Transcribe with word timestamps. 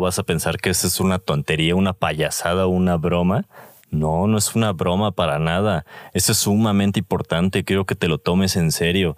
vas 0.00 0.18
a 0.18 0.22
pensar 0.22 0.58
que 0.58 0.70
esa 0.70 0.86
es 0.86 1.00
una 1.00 1.18
tontería, 1.18 1.74
una 1.74 1.92
payasada, 1.92 2.66
una 2.66 2.96
broma. 2.96 3.46
No, 3.90 4.26
no 4.26 4.36
es 4.36 4.54
una 4.54 4.72
broma 4.72 5.12
para 5.12 5.38
nada. 5.38 5.86
Eso 6.12 6.32
es 6.32 6.38
sumamente 6.38 6.98
importante. 7.00 7.64
Quiero 7.64 7.86
que 7.86 7.94
te 7.94 8.08
lo 8.08 8.18
tomes 8.18 8.56
en 8.56 8.72
serio. 8.72 9.16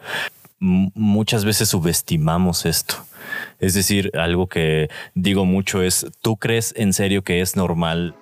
muchas 0.61 1.45
veces 1.45 1.71
subestimamos 1.71 2.67
esto. 2.67 2.97
Es 3.59 3.75
decir, 3.75 4.11
algo 4.15 4.47
que 4.47 4.89
digo 5.15 5.45
mucho 5.45 5.83
es, 5.83 6.07
¿tú 6.21 6.37
crees 6.37 6.75
en 6.77 6.93
serio 6.93 7.23
que 7.23 7.41
es 7.41 7.57
normal 7.57 8.15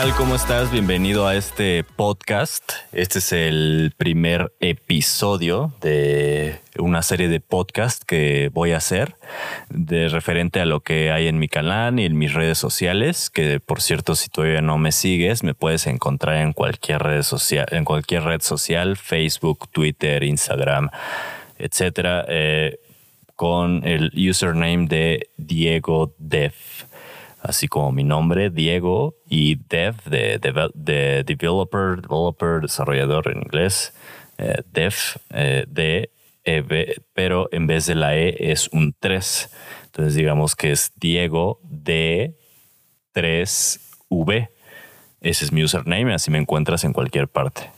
tal? 0.00 0.14
¿Cómo 0.14 0.34
estás? 0.34 0.72
Bienvenido 0.72 1.26
a 1.26 1.36
este 1.36 1.84
podcast. 1.84 2.64
Este 2.90 3.18
es 3.18 3.32
el 3.32 3.92
primer 3.98 4.50
episodio 4.58 5.74
de 5.82 6.58
una 6.78 7.02
serie 7.02 7.28
de 7.28 7.40
podcasts 7.40 8.06
que 8.06 8.50
voy 8.54 8.72
a 8.72 8.78
hacer 8.78 9.16
de 9.68 10.08
referente 10.08 10.58
a 10.58 10.64
lo 10.64 10.80
que 10.80 11.12
hay 11.12 11.26
en 11.28 11.38
mi 11.38 11.48
canal 11.48 12.00
y 12.00 12.06
en 12.06 12.16
mis 12.16 12.32
redes 12.32 12.56
sociales, 12.56 13.28
que 13.28 13.60
por 13.60 13.82
cierto, 13.82 14.14
si 14.14 14.30
todavía 14.30 14.62
no 14.62 14.78
me 14.78 14.90
sigues, 14.90 15.42
me 15.42 15.52
puedes 15.52 15.86
encontrar 15.86 16.36
en 16.36 16.54
cualquier 16.54 17.02
red 17.02 17.22
social, 17.22 17.66
en 17.70 17.84
cualquier 17.84 18.22
red 18.22 18.40
social, 18.40 18.96
Facebook, 18.96 19.68
Twitter, 19.70 20.22
Instagram, 20.22 20.88
etcétera, 21.58 22.24
eh, 22.26 22.78
con 23.36 23.86
el 23.86 24.12
username 24.14 24.86
de 24.86 25.28
Diego 25.36 26.14
Def 26.16 26.84
así 27.42 27.68
como 27.68 27.92
mi 27.92 28.04
nombre, 28.04 28.50
Diego, 28.50 29.16
y 29.28 29.56
Dev, 29.68 29.96
de, 30.04 30.38
de, 30.38 31.24
developer, 31.24 32.00
developer, 32.00 32.60
desarrollador 32.60 33.28
en 33.28 33.38
inglés, 33.38 33.94
eh, 34.38 34.62
Dev, 34.72 34.94
eh, 35.30 35.64
de, 35.68 36.10
e, 36.44 36.96
pero 37.12 37.48
en 37.52 37.66
vez 37.66 37.86
de 37.86 37.94
la 37.94 38.16
E 38.16 38.34
es 38.52 38.68
un 38.72 38.94
3. 38.98 39.50
Entonces 39.86 40.14
digamos 40.14 40.56
que 40.56 40.72
es 40.72 40.92
Diego 40.96 41.60
de 41.64 42.36
3V. 43.14 44.48
Ese 45.20 45.44
es 45.44 45.52
mi 45.52 45.62
username, 45.62 46.14
así 46.14 46.30
me 46.30 46.38
encuentras 46.38 46.84
en 46.84 46.92
cualquier 46.92 47.28
parte. 47.28 47.70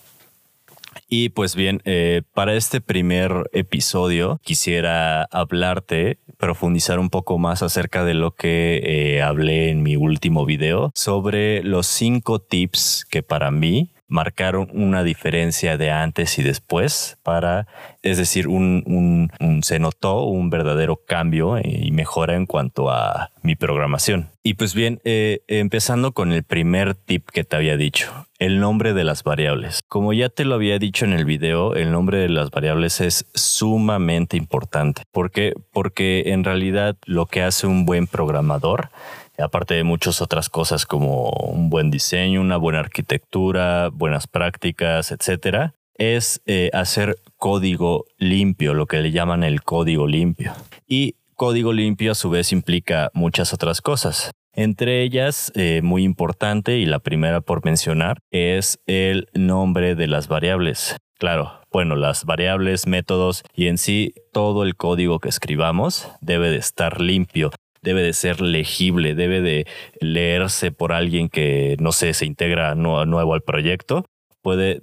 Y 1.14 1.28
pues 1.28 1.54
bien, 1.54 1.82
eh, 1.84 2.22
para 2.32 2.54
este 2.54 2.80
primer 2.80 3.50
episodio 3.52 4.40
quisiera 4.42 5.24
hablarte, 5.24 6.20
profundizar 6.38 6.98
un 6.98 7.10
poco 7.10 7.36
más 7.36 7.62
acerca 7.62 8.02
de 8.02 8.14
lo 8.14 8.30
que 8.30 8.80
eh, 8.82 9.20
hablé 9.20 9.68
en 9.68 9.82
mi 9.82 9.94
último 9.94 10.46
video 10.46 10.90
sobre 10.94 11.62
los 11.64 11.86
cinco 11.86 12.38
tips 12.38 13.04
que 13.10 13.22
para 13.22 13.50
mí 13.50 13.92
marcaron 14.12 14.68
una 14.74 15.02
diferencia 15.02 15.78
de 15.78 15.90
antes 15.90 16.38
y 16.38 16.42
después 16.42 17.18
para, 17.22 17.66
es 18.02 18.18
decir, 18.18 18.46
un, 18.46 19.30
se 19.62 19.78
notó 19.78 20.24
un 20.24 20.50
verdadero 20.50 21.00
cambio 21.06 21.58
y 21.58 21.90
mejora 21.92 22.36
en 22.36 22.46
cuanto 22.46 22.90
a 22.90 23.30
mi 23.42 23.56
programación. 23.56 24.28
Y 24.44 24.54
pues 24.54 24.74
bien, 24.74 25.00
eh, 25.04 25.40
empezando 25.48 26.12
con 26.12 26.32
el 26.32 26.42
primer 26.42 26.94
tip 26.94 27.30
que 27.30 27.44
te 27.44 27.56
había 27.56 27.76
dicho, 27.76 28.26
el 28.38 28.60
nombre 28.60 28.92
de 28.92 29.04
las 29.04 29.22
variables. 29.22 29.82
Como 29.88 30.12
ya 30.12 30.28
te 30.28 30.44
lo 30.44 30.56
había 30.56 30.78
dicho 30.78 31.04
en 31.04 31.12
el 31.12 31.24
video, 31.24 31.74
el 31.74 31.90
nombre 31.90 32.18
de 32.18 32.28
las 32.28 32.50
variables 32.50 33.00
es 33.00 33.24
sumamente 33.34 34.36
importante. 34.36 35.04
¿Por 35.10 35.30
qué? 35.30 35.54
Porque 35.72 36.24
en 36.26 36.44
realidad 36.44 36.96
lo 37.06 37.26
que 37.26 37.42
hace 37.42 37.66
un 37.66 37.86
buen 37.86 38.06
programador 38.06 38.90
aparte 39.38 39.74
de 39.74 39.84
muchas 39.84 40.20
otras 40.20 40.48
cosas 40.48 40.86
como 40.86 41.30
un 41.30 41.70
buen 41.70 41.90
diseño, 41.90 42.40
una 42.40 42.56
buena 42.56 42.80
arquitectura, 42.80 43.88
buenas 43.92 44.26
prácticas, 44.26 45.12
etcétera, 45.12 45.74
es 45.94 46.42
eh, 46.46 46.70
hacer 46.72 47.16
código 47.36 48.06
limpio, 48.18 48.74
lo 48.74 48.86
que 48.86 49.00
le 49.00 49.10
llaman 49.10 49.44
el 49.44 49.62
código 49.62 50.06
limpio. 50.06 50.52
Y 50.86 51.16
código 51.34 51.72
limpio 51.72 52.12
a 52.12 52.14
su 52.14 52.30
vez 52.30 52.52
implica 52.52 53.10
muchas 53.14 53.52
otras 53.52 53.80
cosas. 53.80 54.32
Entre 54.54 55.02
ellas, 55.02 55.50
eh, 55.54 55.80
muy 55.82 56.04
importante 56.04 56.76
y 56.76 56.84
la 56.84 56.98
primera 56.98 57.40
por 57.40 57.64
mencionar, 57.64 58.18
es 58.30 58.78
el 58.86 59.28
nombre 59.32 59.94
de 59.94 60.06
las 60.06 60.28
variables. 60.28 60.96
Claro, 61.18 61.62
bueno, 61.70 61.96
las 61.96 62.24
variables, 62.24 62.86
métodos 62.86 63.44
y 63.54 63.68
en 63.68 63.78
sí 63.78 64.12
todo 64.32 64.64
el 64.64 64.76
código 64.76 65.20
que 65.20 65.28
escribamos 65.28 66.08
debe 66.20 66.50
de 66.50 66.58
estar 66.58 67.00
limpio, 67.00 67.50
debe 67.82 68.02
de 68.02 68.12
ser 68.12 68.40
legible, 68.40 69.14
debe 69.14 69.40
de 69.40 69.66
leerse 70.00 70.72
por 70.72 70.92
alguien 70.92 71.28
que, 71.28 71.76
no 71.80 71.92
sé, 71.92 72.14
se 72.14 72.26
integra 72.26 72.74
nuevo 72.74 73.34
al 73.34 73.42
proyecto. 73.42 74.06
Puede, 74.40 74.82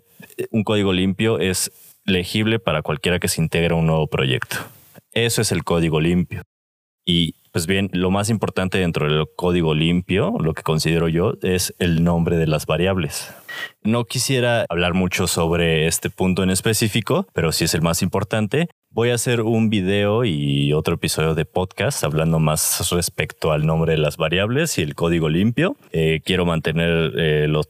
un 0.51 0.63
código 0.63 0.93
limpio 0.93 1.39
es 1.39 1.71
legible 2.05 2.59
para 2.59 2.81
cualquiera 2.81 3.19
que 3.19 3.27
se 3.27 3.41
integre 3.41 3.73
a 3.73 3.77
un 3.77 3.87
nuevo 3.87 4.07
proyecto. 4.07 4.57
Eso 5.11 5.41
es 5.41 5.51
el 5.51 5.63
código 5.63 5.99
limpio. 5.99 6.43
Y 7.05 7.35
pues 7.51 7.65
bien, 7.65 7.89
lo 7.93 8.11
más 8.11 8.29
importante 8.29 8.77
dentro 8.77 9.09
del 9.09 9.25
código 9.35 9.73
limpio, 9.73 10.35
lo 10.39 10.53
que 10.53 10.61
considero 10.61 11.07
yo, 11.07 11.33
es 11.41 11.73
el 11.79 12.03
nombre 12.03 12.37
de 12.37 12.45
las 12.45 12.67
variables. 12.67 13.33
No 13.81 14.05
quisiera 14.05 14.65
hablar 14.69 14.93
mucho 14.93 15.25
sobre 15.25 15.87
este 15.87 16.11
punto 16.11 16.43
en 16.43 16.51
específico, 16.51 17.25
pero 17.33 17.51
sí 17.51 17.63
es 17.63 17.73
el 17.73 17.81
más 17.81 18.03
importante. 18.03 18.67
Voy 18.91 19.11
a 19.11 19.13
hacer 19.13 19.41
un 19.41 19.69
video 19.69 20.25
y 20.25 20.73
otro 20.73 20.95
episodio 20.95 21.35
de 21.35 21.45
podcast 21.45 22.03
hablando 22.03 22.39
más 22.39 22.89
respecto 22.89 23.51
al 23.51 23.67
nombre 23.67 23.91
de 23.91 23.99
las 23.99 24.17
variables 24.17 24.79
y 24.79 24.81
el 24.81 24.95
código 24.95 25.29
limpio. 25.29 25.77
Eh, 25.91 26.21
quiero 26.25 26.43
mantener 26.43 27.13
eh, 27.15 27.47
los 27.47 27.69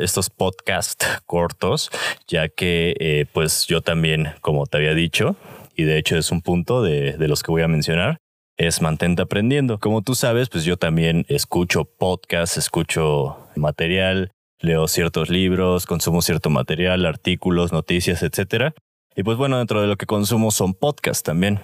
estos 0.00 0.30
podcasts 0.30 1.06
cortos, 1.26 1.90
ya 2.26 2.48
que 2.48 2.96
eh, 2.98 3.26
pues 3.34 3.66
yo 3.66 3.82
también, 3.82 4.30
como 4.40 4.64
te 4.64 4.78
había 4.78 4.94
dicho, 4.94 5.36
y 5.76 5.84
de 5.84 5.98
hecho 5.98 6.16
es 6.16 6.30
un 6.30 6.40
punto 6.40 6.82
de, 6.82 7.18
de 7.18 7.28
los 7.28 7.42
que 7.42 7.50
voy 7.50 7.60
a 7.60 7.68
mencionar, 7.68 8.16
es 8.56 8.80
mantente 8.80 9.20
aprendiendo. 9.20 9.78
Como 9.78 10.00
tú 10.00 10.14
sabes, 10.14 10.48
pues 10.48 10.64
yo 10.64 10.78
también 10.78 11.26
escucho 11.28 11.84
podcasts, 11.84 12.56
escucho 12.56 13.36
material, 13.56 14.30
leo 14.58 14.88
ciertos 14.88 15.28
libros, 15.28 15.84
consumo 15.84 16.22
cierto 16.22 16.48
material, 16.48 17.04
artículos, 17.04 17.72
noticias, 17.72 18.22
etcétera. 18.22 18.72
Y 19.16 19.22
pues 19.22 19.36
bueno, 19.36 19.58
dentro 19.58 19.80
de 19.80 19.86
lo 19.86 19.96
que 19.96 20.06
consumo 20.06 20.50
son 20.50 20.74
podcasts 20.74 21.22
también. 21.22 21.60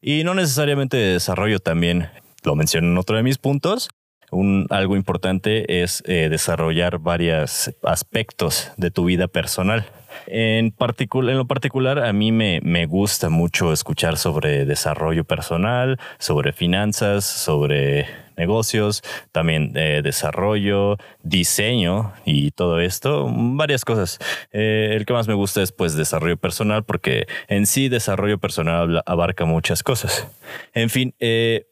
Y 0.00 0.24
no 0.24 0.34
necesariamente 0.34 0.96
de 0.96 1.12
desarrollo 1.14 1.58
también, 1.58 2.08
lo 2.42 2.54
menciono 2.56 2.88
en 2.88 2.98
otro 2.98 3.16
de 3.16 3.22
mis 3.22 3.38
puntos. 3.38 3.88
Un, 4.30 4.66
algo 4.70 4.96
importante 4.96 5.82
es 5.82 6.02
eh, 6.06 6.28
desarrollar 6.30 6.98
varios 6.98 7.70
aspectos 7.82 8.72
de 8.78 8.90
tu 8.90 9.04
vida 9.04 9.28
personal. 9.28 9.86
En, 10.26 10.74
en 10.78 11.36
lo 11.38 11.46
particular, 11.46 11.98
a 11.98 12.12
mí 12.12 12.32
me, 12.32 12.60
me 12.62 12.86
gusta 12.86 13.28
mucho 13.28 13.72
escuchar 13.72 14.16
sobre 14.16 14.64
desarrollo 14.64 15.24
personal, 15.24 15.98
sobre 16.18 16.52
finanzas, 16.52 17.24
sobre 17.24 18.06
negocios, 18.42 19.02
también 19.30 19.72
eh, 19.74 20.00
desarrollo, 20.02 20.98
diseño 21.22 22.12
y 22.24 22.50
todo 22.50 22.80
esto, 22.80 23.28
varias 23.32 23.84
cosas. 23.84 24.18
Eh, 24.52 24.94
el 24.96 25.06
que 25.06 25.12
más 25.12 25.28
me 25.28 25.34
gusta 25.34 25.62
es 25.62 25.72
pues 25.72 25.94
desarrollo 25.96 26.36
personal 26.36 26.84
porque 26.84 27.26
en 27.48 27.66
sí 27.66 27.88
desarrollo 27.88 28.38
personal 28.38 29.02
abarca 29.06 29.44
muchas 29.44 29.82
cosas. 29.82 30.26
En 30.74 30.90
fin, 30.90 31.14
eh, 31.20 31.66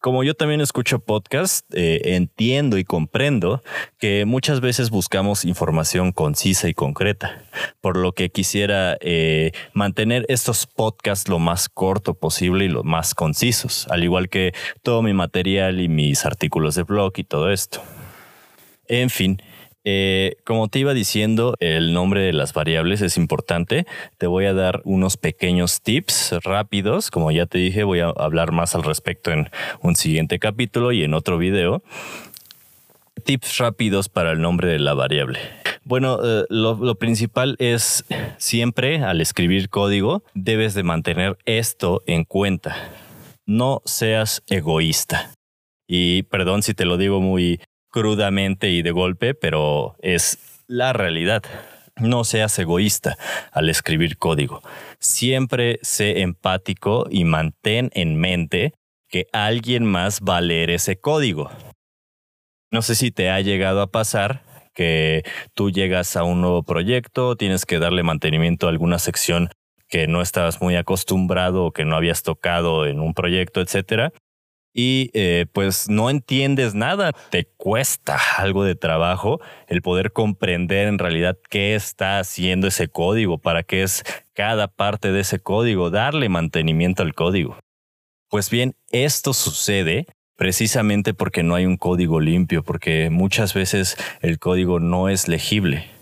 como 0.00 0.24
yo 0.24 0.34
también 0.34 0.60
escucho 0.60 0.98
podcast, 0.98 1.66
eh, 1.74 2.14
entiendo 2.16 2.78
y 2.78 2.84
comprendo 2.84 3.62
que 3.98 4.24
muchas 4.24 4.60
veces 4.60 4.90
buscamos 4.90 5.44
información 5.44 6.12
concisa 6.12 6.68
y 6.68 6.74
concreta, 6.74 7.42
por 7.80 7.96
lo 7.96 8.12
que 8.12 8.30
quisiera 8.30 8.96
eh, 9.00 9.52
mantener 9.72 10.24
estos 10.28 10.66
podcasts 10.66 11.28
lo 11.28 11.38
más 11.38 11.68
corto 11.68 12.14
posible 12.14 12.66
y 12.66 12.68
lo 12.68 12.84
más 12.84 13.14
concisos, 13.14 13.86
al 13.90 14.04
igual 14.04 14.28
que 14.28 14.52
todo 14.82 15.02
mi 15.02 15.12
material 15.12 15.80
y 15.80 15.88
mis 15.88 16.24
artículos 16.24 16.74
de 16.74 16.82
blog 16.82 17.12
y 17.16 17.24
todo 17.24 17.50
esto. 17.50 17.82
En 18.88 19.10
fin, 19.10 19.42
eh, 19.88 20.38
como 20.42 20.66
te 20.66 20.80
iba 20.80 20.94
diciendo, 20.94 21.54
el 21.60 21.92
nombre 21.92 22.20
de 22.20 22.32
las 22.32 22.52
variables 22.52 23.02
es 23.02 23.16
importante. 23.16 23.86
Te 24.18 24.26
voy 24.26 24.46
a 24.46 24.52
dar 24.52 24.82
unos 24.84 25.16
pequeños 25.16 25.80
tips 25.80 26.34
rápidos. 26.42 27.12
Como 27.12 27.30
ya 27.30 27.46
te 27.46 27.58
dije, 27.58 27.84
voy 27.84 28.00
a 28.00 28.08
hablar 28.08 28.50
más 28.50 28.74
al 28.74 28.82
respecto 28.82 29.30
en 29.30 29.48
un 29.82 29.94
siguiente 29.94 30.40
capítulo 30.40 30.90
y 30.90 31.04
en 31.04 31.14
otro 31.14 31.38
video. 31.38 31.84
Tips 33.22 33.58
rápidos 33.58 34.08
para 34.08 34.32
el 34.32 34.40
nombre 34.40 34.72
de 34.72 34.80
la 34.80 34.94
variable. 34.94 35.38
Bueno, 35.84 36.18
eh, 36.20 36.46
lo, 36.48 36.96
principal 36.96 37.54
es 37.60 38.04
siempre 38.38 39.04
al 39.04 39.20
escribir 39.20 39.68
código 39.68 40.24
debes 40.34 40.74
de 40.74 40.82
mantener 40.82 41.38
esto 41.44 42.02
en 42.06 42.24
cuenta. 42.24 42.74
No 43.46 43.82
seas 43.84 44.42
egoísta. 44.48 45.32
Y 45.86 46.24
perdón 46.24 46.64
si 46.64 46.74
te 46.74 46.86
lo 46.86 46.96
digo 46.96 47.20
muy 47.20 47.60
crudamente 47.96 48.68
y 48.68 48.82
de 48.82 48.90
golpe, 48.90 49.32
pero 49.32 49.96
es 50.00 50.60
la 50.66 50.92
realidad. 50.92 51.42
No 51.98 52.24
seas 52.24 52.58
egoísta 52.58 53.16
al 53.52 53.70
escribir 53.70 54.18
código. 54.18 54.60
Siempre 54.98 55.78
sé 55.80 56.20
empático 56.20 57.06
y 57.10 57.24
mantén 57.24 57.90
en 57.94 58.16
mente 58.20 58.74
que 59.08 59.28
alguien 59.32 59.86
más 59.86 60.20
va 60.20 60.36
a 60.36 60.40
leer 60.42 60.68
ese 60.68 61.00
código. 61.00 61.50
No 62.70 62.82
sé 62.82 62.96
si 62.96 63.12
te 63.12 63.30
ha 63.30 63.40
llegado 63.40 63.80
a 63.80 63.90
pasar 63.90 64.42
que 64.74 65.22
tú 65.54 65.70
llegas 65.70 66.16
a 66.16 66.22
un 66.22 66.42
nuevo 66.42 66.64
proyecto, 66.64 67.34
tienes 67.34 67.64
que 67.64 67.78
darle 67.78 68.02
mantenimiento 68.02 68.66
a 68.66 68.70
alguna 68.70 68.98
sección 68.98 69.48
que 69.88 70.06
no 70.06 70.20
estabas 70.20 70.60
muy 70.60 70.76
acostumbrado 70.76 71.64
o 71.64 71.72
que 71.72 71.86
no 71.86 71.96
habías 71.96 72.22
tocado 72.22 72.84
en 72.84 73.00
un 73.00 73.14
proyecto, 73.14 73.62
etcétera. 73.62 74.12
Y 74.78 75.10
eh, 75.14 75.46
pues 75.54 75.88
no 75.88 76.10
entiendes 76.10 76.74
nada, 76.74 77.12
te 77.30 77.46
cuesta 77.56 78.18
algo 78.36 78.62
de 78.62 78.74
trabajo 78.74 79.40
el 79.68 79.80
poder 79.80 80.12
comprender 80.12 80.86
en 80.86 80.98
realidad 80.98 81.38
qué 81.48 81.74
está 81.74 82.18
haciendo 82.18 82.66
ese 82.66 82.86
código, 82.86 83.38
para 83.38 83.62
qué 83.62 83.82
es 83.82 84.04
cada 84.34 84.68
parte 84.68 85.12
de 85.12 85.20
ese 85.20 85.38
código, 85.38 85.88
darle 85.88 86.28
mantenimiento 86.28 87.02
al 87.02 87.14
código. 87.14 87.58
Pues 88.28 88.50
bien, 88.50 88.74
esto 88.90 89.32
sucede 89.32 90.04
precisamente 90.36 91.14
porque 91.14 91.42
no 91.42 91.54
hay 91.54 91.64
un 91.64 91.78
código 91.78 92.20
limpio, 92.20 92.62
porque 92.62 93.08
muchas 93.08 93.54
veces 93.54 93.96
el 94.20 94.38
código 94.38 94.78
no 94.78 95.08
es 95.08 95.26
legible. 95.26 95.95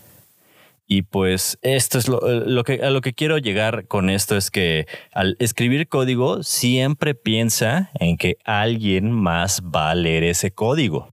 Y 0.87 1.01
pues 1.01 1.57
esto 1.61 1.97
es 1.97 2.07
lo, 2.07 2.63
que 2.63 2.81
a 2.83 2.91
lo 2.91 3.01
que 3.01 3.13
quiero 3.13 3.39
llegar 3.39 3.87
con 3.87 4.09
esto 4.09 4.37
es 4.37 4.51
que 4.51 4.85
al 5.11 5.35
escribir 5.39 5.87
código 5.87 6.43
siempre 6.43 7.15
piensa 7.15 7.89
en 7.99 8.17
que 8.17 8.37
alguien 8.45 9.11
más 9.11 9.63
va 9.63 9.89
a 9.89 9.95
leer 9.95 10.23
ese 10.23 10.51
código. 10.51 11.09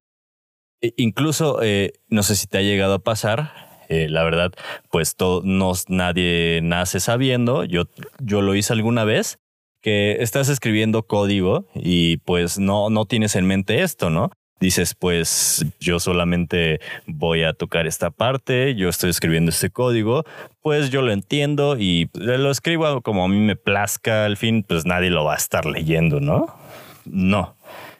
E 0.83 0.93
incluso 0.97 1.63
eh, 1.63 1.95
no 2.09 2.23
sé 2.23 2.37
si 2.37 2.47
te 2.47 2.59
ha 2.59 2.63
llegado 2.63 2.95
a 2.95 3.03
pasar. 3.03 3.53
Eh, 3.89 4.09
la 4.09 4.25
verdad, 4.25 4.53
pues 4.91 5.17
todo, 5.17 5.43
no, 5.45 5.73
nadie 5.89 6.61
nace 6.63 7.01
sabiendo. 7.01 7.65
Yo, 7.65 7.85
yo 8.21 8.43
lo 8.43 8.55
hice 8.55 8.75
alguna 8.75 9.05
vez 9.05 9.39
que 9.81 10.23
estás 10.23 10.49
escribiendo 10.49 11.07
código 11.07 11.67
y 11.75 12.19
pues 12.19 12.59
no, 12.59 12.91
no 12.91 13.07
tienes 13.07 13.37
en 13.37 13.47
mente 13.47 13.83
esto, 13.83 14.11
¿no? 14.11 14.31
Dices, 14.63 14.95
pues 14.95 15.67
yo 15.81 15.99
solamente 15.99 16.79
voy 17.09 17.43
a 17.43 17.53
tocar 17.53 17.89
esta 17.89 18.11
parte, 18.11 18.77
yo 18.77 18.89
estoy 18.89 19.11
escribiendo 19.11 19.51
este 19.51 19.71
código, 19.71 20.23
pues 20.61 20.91
yo 20.91 21.03
lo 21.03 21.11
entiendo 21.11 21.77
y 21.77 22.09
lo 22.15 22.49
escribo 22.49 23.01
como 23.01 23.25
a 23.25 23.29
mí 23.29 23.41
me 23.41 23.57
plazca, 23.57 24.25
al 24.25 24.37
fin 24.37 24.63
pues 24.63 24.87
nadie 24.87 25.11
lo 25.11 25.25
va 25.25 25.35
a 25.35 25.37
estar 25.37 25.67
leyendo, 25.67 26.21
¿no? 26.21 26.47
No. 27.05 27.57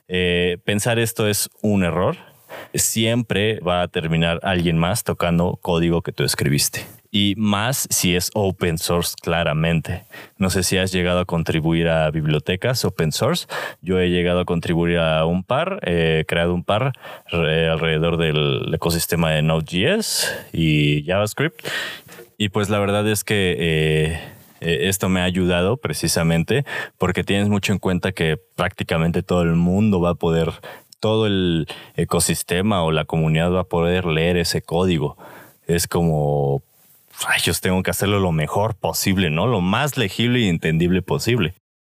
Eh, 0.07 0.59
pensar 0.65 1.01
esto 1.01 1.27
es 1.27 1.51
un 1.63 1.83
error. 1.83 2.17
Siempre 2.75 3.59
va 3.59 3.83
a 3.83 3.89
terminar 3.89 4.39
alguien 4.45 4.79
más 4.79 5.03
tocando 5.03 5.59
código 5.61 6.03
que 6.03 6.13
tú 6.13 6.23
escribiste 6.23 6.87
y 7.15 7.35
más 7.37 7.87
si 7.91 8.17
es 8.17 8.31
open 8.35 8.79
source 8.79 9.15
claramente. 9.21 10.05
No 10.39 10.49
sé 10.49 10.63
si 10.63 10.79
has 10.79 10.93
llegado 10.93 11.21
a 11.21 11.25
contribuir 11.27 11.89
a 11.89 12.11
bibliotecas 12.11 12.87
open 12.87 13.13
source. 13.13 13.47
Yo 13.83 14.01
he 14.01 14.09
llegado 14.09 14.41
a 14.41 14.45
contribuir 14.47 14.99
a 14.99 15.27
un 15.27 15.45
par, 15.45 15.79
he 15.83 16.25
creado 16.27 16.55
un 16.55 16.65
par 16.65 16.95
alrededor 17.31 18.17
del 18.17 18.75
ecosistema 18.75 19.31
de 19.31 19.43
Node.js 19.43 20.35
y 20.55 21.05
JavaScript. 21.05 21.61
Y 22.39 22.49
pues 22.49 22.71
la 22.71 22.79
verdad 22.79 23.07
es 23.07 23.25
que 23.25 23.57
eh, 23.59 24.21
eh, 24.63 24.89
esto 24.89 25.11
me 25.11 25.21
ha 25.21 25.25
ayudado 25.25 25.77
precisamente 25.77 26.65
porque 26.97 27.25
tienes 27.25 27.51
mucho 27.51 27.75
en 27.75 27.79
cuenta 27.79 28.13
que 28.13 28.39
prácticamente 28.57 29.23
todo 29.23 29.43
el 29.43 29.55
mundo 29.55 30.01
va 30.01 30.11
a 30.11 30.15
poder, 30.15 30.51
todo 30.99 31.27
el 31.27 31.67
ecosistema 31.95 32.83
o 32.83 32.91
la 32.91 33.05
comunidad 33.05 33.53
va 33.53 33.61
a 33.61 33.65
poder 33.65 34.07
leer 34.07 34.39
ese 34.39 34.63
código. 34.63 35.19
Es 35.67 35.87
como 35.87 36.63
ellos 37.37 37.61
tengo 37.61 37.83
que 37.83 37.91
hacerlo 37.91 38.21
lo 38.21 38.33
mejor 38.33 38.75
posible, 38.75 39.31
¿no? 39.31 39.47
Lo 39.47 39.61
más 39.61 39.97
legible 39.97 40.41
y 40.41 40.49
entendible 40.49 41.03
posible. 41.03 41.55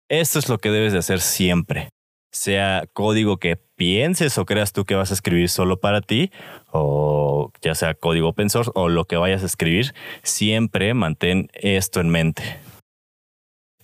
Esto 0.10 0.40
es 0.40 0.50
lo 0.50 0.58
que 0.58 0.70
debes 0.70 0.94
de 0.94 1.00
hacer 1.00 1.22
siempre. 1.22 1.90
Sea 2.32 2.86
código 2.94 3.38
que 3.38 3.58
pienses 3.76 4.38
o 4.38 4.46
creas 4.46 4.74
tú 4.74 4.86
que 4.86 4.96
vas 4.96 5.12
a 5.12 5.14
escribir 5.14 5.50
solo 5.50 5.80
para 5.80 6.02
ti, 6.02 6.32
o 6.72 7.52
ya 7.62 7.76
sea 7.76 7.94
código 7.94 8.30
open 8.30 8.50
source 8.50 8.72
o 8.76 8.90
lo 8.90 9.06
que 9.06 9.18
vayas 9.18 9.44
a 9.44 9.48
escribir, 9.48 9.94
siempre 10.24 10.94
mantén 10.94 11.50
esto 11.54 12.00
en 12.00 12.10
mente. 12.10 12.60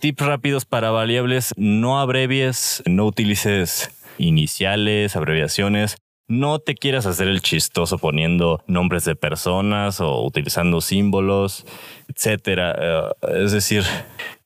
Tips 0.00 0.24
rápidos 0.24 0.64
para 0.64 0.90
variables, 0.90 1.52
no 1.56 2.00
abrevies, 2.00 2.82
no 2.86 3.04
utilices 3.04 3.90
iniciales, 4.18 5.14
abreviaciones, 5.14 5.96
no 6.30 6.60
te 6.60 6.76
quieras 6.76 7.06
hacer 7.06 7.26
el 7.26 7.42
chistoso 7.42 7.98
poniendo 7.98 8.62
nombres 8.68 9.04
de 9.04 9.16
personas 9.16 10.00
o 10.00 10.24
utilizando 10.24 10.80
símbolos, 10.80 11.66
etcétera. 12.06 12.76
Eh, 12.78 13.44
es 13.44 13.50
decir, 13.50 13.82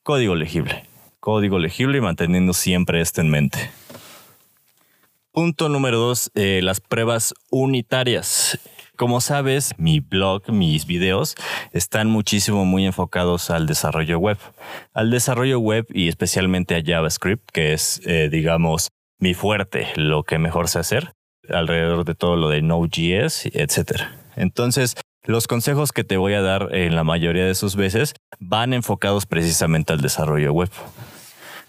código 0.03 0.35
legible. 0.35 0.85
Código 1.21 1.59
legible 1.59 1.99
y 1.99 2.01
manteniendo 2.01 2.55
siempre 2.55 3.03
esto 3.03 3.21
en 3.21 3.29
mente. 3.29 3.71
Punto 5.31 5.69
número 5.69 5.99
dos, 5.99 6.31
eh, 6.35 6.61
las 6.63 6.81
pruebas 6.81 7.35
unitarias. 7.51 8.59
Como 8.97 9.21
sabes, 9.21 9.75
mi 9.77 10.01
blog, 10.01 10.51
mis 10.51 10.87
videos 10.87 11.35
están 11.73 12.09
muchísimo 12.09 12.65
muy 12.65 12.87
enfocados 12.87 13.51
al 13.51 13.67
desarrollo 13.67 14.19
web. 14.19 14.39
Al 14.95 15.11
desarrollo 15.11 15.59
web 15.59 15.87
y 15.93 16.09
especialmente 16.09 16.77
a 16.77 16.83
JavaScript, 16.83 17.51
que 17.53 17.75
es, 17.75 18.01
eh, 18.07 18.31
digamos, 18.33 18.89
mi 19.19 19.35
fuerte, 19.35 19.89
lo 19.97 20.23
que 20.23 20.39
mejor 20.39 20.69
sé 20.69 20.79
hacer 20.79 21.13
alrededor 21.51 22.05
de 22.05 22.15
todo 22.15 22.37
lo 22.37 22.49
de 22.49 22.63
Node.js, 22.63 23.47
etcétera. 23.53 24.17
Entonces, 24.37 24.97
los 25.25 25.47
consejos 25.47 25.93
que 25.93 26.05
te 26.05 26.17
voy 26.17 26.35
a 26.35 26.43
dar 26.43 26.75
en 26.75 26.95
la 26.95 27.05
mayoría 27.05 27.47
de 27.47 27.55
sus 27.55 27.77
veces 27.77 28.15
van 28.39 28.75
enfocados 28.75 29.25
precisamente 29.25 29.93
al 29.93 30.03
desarrollo 30.03 30.53
web. 30.53 30.71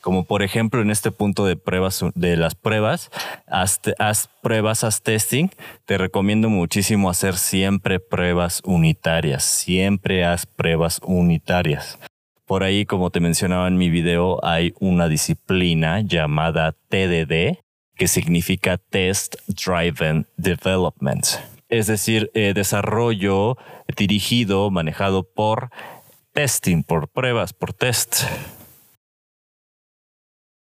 Como 0.02 0.26
por 0.26 0.44
ejemplo 0.44 0.82
en 0.82 0.92
este 0.92 1.10
punto 1.10 1.46
de 1.46 1.56
pruebas 1.56 2.04
de 2.14 2.38
las 2.38 2.54
pruebas, 2.54 3.10
haz, 3.48 3.80
haz 3.98 4.30
pruebas, 4.44 4.84
haz 4.84 5.02
testing. 5.02 5.48
Te 5.86 5.98
recomiendo 5.98 6.50
muchísimo 6.50 7.10
hacer 7.10 7.38
siempre 7.38 8.00
pruebas 8.00 8.62
unitarias. 8.66 9.44
Siempre 9.46 10.26
haz 10.26 10.46
pruebas 10.46 11.00
unitarias. 11.04 11.98
Por 12.46 12.64
ahí, 12.64 12.86
como 12.86 13.10
te 13.10 13.20
mencionaba 13.20 13.68
en 13.68 13.78
mi 13.78 13.90
video, 13.90 14.40
hay 14.46 14.76
una 14.80 15.08
disciplina 15.08 16.02
llamada 16.02 16.74
TDD, 16.90 17.58
que 17.96 18.08
significa 18.08 18.78
Test 18.78 19.36
Driven 19.48 20.28
Development, 20.38 21.26
es 21.70 21.88
decir, 21.88 22.32
eh, 22.34 22.54
desarrollo 22.54 23.58
dirigido, 23.98 24.70
manejado 24.70 25.24
por 25.24 25.70
testing, 26.34 26.84
por 26.84 27.08
pruebas, 27.08 27.54
por 27.54 27.74
test. 27.74 28.24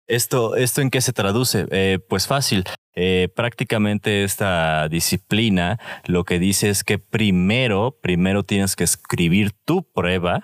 ¿Esto, 0.07 0.55
esto 0.55 0.81
en 0.81 0.89
qué 0.89 1.01
se 1.01 1.13
traduce? 1.13 1.67
Eh, 1.69 1.99
pues 2.09 2.25
fácil. 2.25 2.63
Eh, 2.95 3.29
prácticamente 3.35 4.23
esta 4.23 4.89
disciplina 4.89 5.79
lo 6.05 6.23
que 6.23 6.39
dice 6.39 6.69
es 6.69 6.83
que 6.83 6.97
primero, 6.97 7.97
primero 8.01 8.43
tienes 8.43 8.75
que 8.75 8.83
escribir 8.83 9.51
tu 9.65 9.83
prueba 9.83 10.43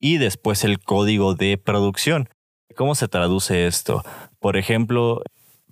y 0.00 0.16
después 0.16 0.64
el 0.64 0.80
código 0.80 1.34
de 1.34 1.58
producción. 1.58 2.30
¿Cómo 2.74 2.94
se 2.94 3.06
traduce 3.06 3.66
esto? 3.66 4.02
Por 4.40 4.56
ejemplo, 4.56 5.22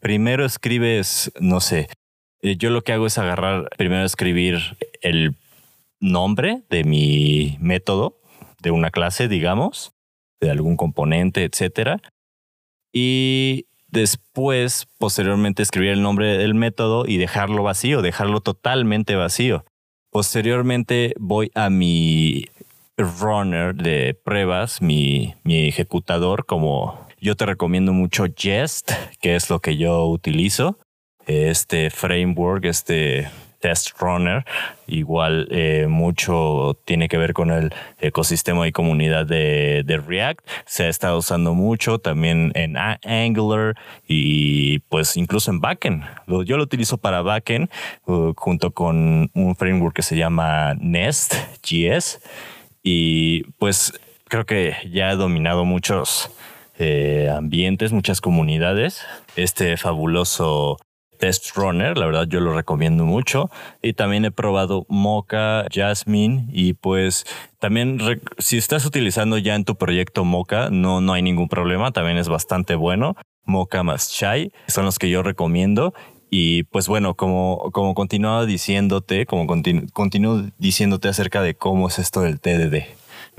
primero 0.01 0.45
escribes, 0.45 1.33
no 1.41 1.61
sé, 1.61 1.89
eh, 2.43 2.57
yo 2.57 2.71
lo 2.71 2.83
que 2.83 2.93
hago 2.93 3.07
es 3.07 3.19
agarrar, 3.19 3.69
primero 3.77 4.05
escribir 4.05 4.77
el 5.03 5.37
nombre 6.01 6.63
de 6.71 6.85
mi 6.85 7.57
método, 7.61 8.19
de 8.63 8.71
una 8.71 8.91
clase, 8.91 9.29
digamos, 9.29 9.93
de 10.41 10.51
algún 10.51 10.77
componente, 10.77 11.45
etcétera. 11.45 12.01
Y 12.93 13.67
después, 13.89 14.89
posteriormente, 14.99 15.63
escribir 15.63 15.91
el 15.91 16.03
nombre 16.03 16.39
del 16.39 16.55
método 16.55 17.07
y 17.07 17.19
dejarlo 17.19 17.63
vacío, 17.63 18.03
dejarlo 18.03 18.41
totalmente 18.41 19.17
vacío. 19.17 19.65
Posteriormente 20.11 21.15
voy 21.19 21.51
a 21.55 21.71
mi 21.71 22.47
runner 22.97 23.75
de 23.75 24.15
pruebas, 24.15 24.83
mi, 24.83 25.35
mi 25.45 25.69
ejecutador, 25.69 26.47
como 26.47 27.07
yo 27.21 27.37
te 27.37 27.47
recomiendo 27.47 27.93
mucho 27.93 28.27
Jest, 28.35 28.93
que 29.21 29.37
es 29.37 29.51
lo 29.51 29.61
que 29.61 29.77
yo 29.77 30.07
utilizo. 30.07 30.79
Este 31.27 31.91
framework, 31.91 32.65
este 32.65 33.29
Test 33.61 33.91
Runner, 34.01 34.45
igual 34.87 35.47
eh, 35.51 35.87
mucho 35.87 36.79
tiene 36.87 37.09
que 37.09 37.19
ver 37.19 37.35
con 37.35 37.51
el 37.51 37.73
ecosistema 38.01 38.67
y 38.67 38.73
comunidad 38.73 39.27
de, 39.27 40.03
React. 40.07 40.41
Se 40.65 40.85
ha 40.85 40.89
estado 40.89 41.19
usando 41.19 41.55
mucho 41.55 41.99
también 41.99 42.53
en 42.55 42.77
Angular 42.79 43.77
y 44.09 44.79
pues 44.89 45.17
incluso 45.17 45.51
en 45.51 45.61
backend. 45.61 46.05
Yo 46.27 46.57
lo 46.57 46.63
utilizo 46.63 46.97
para 46.97 47.21
backend 47.21 47.69
uh, 48.07 48.33
junto 48.35 48.73
con 48.73 49.31
un 49.35 49.57
framework 49.57 49.95
que 49.95 50.03
se 50.03 50.17
llama 50.17 50.75
Nest.js 50.81 52.21
y 52.83 53.45
pues 53.59 53.93
creo 54.25 54.47
que 54.47 54.75
ya 54.91 55.11
he 55.11 55.17
dominado 55.17 55.67
muchos 55.67 56.31
ambientes, 57.31 57.93
muchas 57.93 58.21
comunidades. 58.21 59.03
Este 59.37 59.77
fabuloso 59.77 60.79
Test 61.21 61.55
Runner, 61.55 61.97
la 61.97 62.07
verdad 62.07 62.27
yo 62.27 62.41
lo 62.41 62.55
recomiendo 62.55 63.05
mucho. 63.05 63.51
Y 63.83 63.93
también 63.93 64.25
he 64.25 64.31
probado 64.33 64.87
Mocha, 64.89 65.67
Jasmine 65.71 66.47
y 66.51 66.73
pues 66.73 67.27
también 67.59 67.99
si 68.39 68.57
estás 68.57 68.87
utilizando 68.87 69.39
ya 69.39 69.55
en 69.55 69.65
tu 69.65 69.77
proyecto 69.77 70.25
Mocha, 70.25 70.71
no, 70.71 71.01
no 71.01 71.13
hay 71.13 71.23
ningún 71.23 71.49
problema, 71.49 71.93
también 71.93 72.17
es 72.17 72.29
bastante 72.29 72.75
bueno. 72.75 73.15
Mocha 73.45 73.83
más 73.83 74.11
Chai 74.11 74.53
son 74.67 74.87
los 74.87 74.99
que 74.99 75.11
yo 75.11 75.23
recomiendo. 75.23 75.95
Y 76.31 76.63
pues 76.65 76.87
bueno, 76.87 77.15
como, 77.15 77.71
como 77.73 77.95
continuaba 77.95 78.47
diciéndote, 78.47 79.27
como 79.27 79.47
continúo 79.93 80.45
diciéndote 80.59 81.09
acerca 81.09 81.43
de 81.43 81.55
cómo 81.55 81.89
es 81.89 81.99
esto 81.99 82.23
del 82.23 82.41
TDD. 82.41 82.85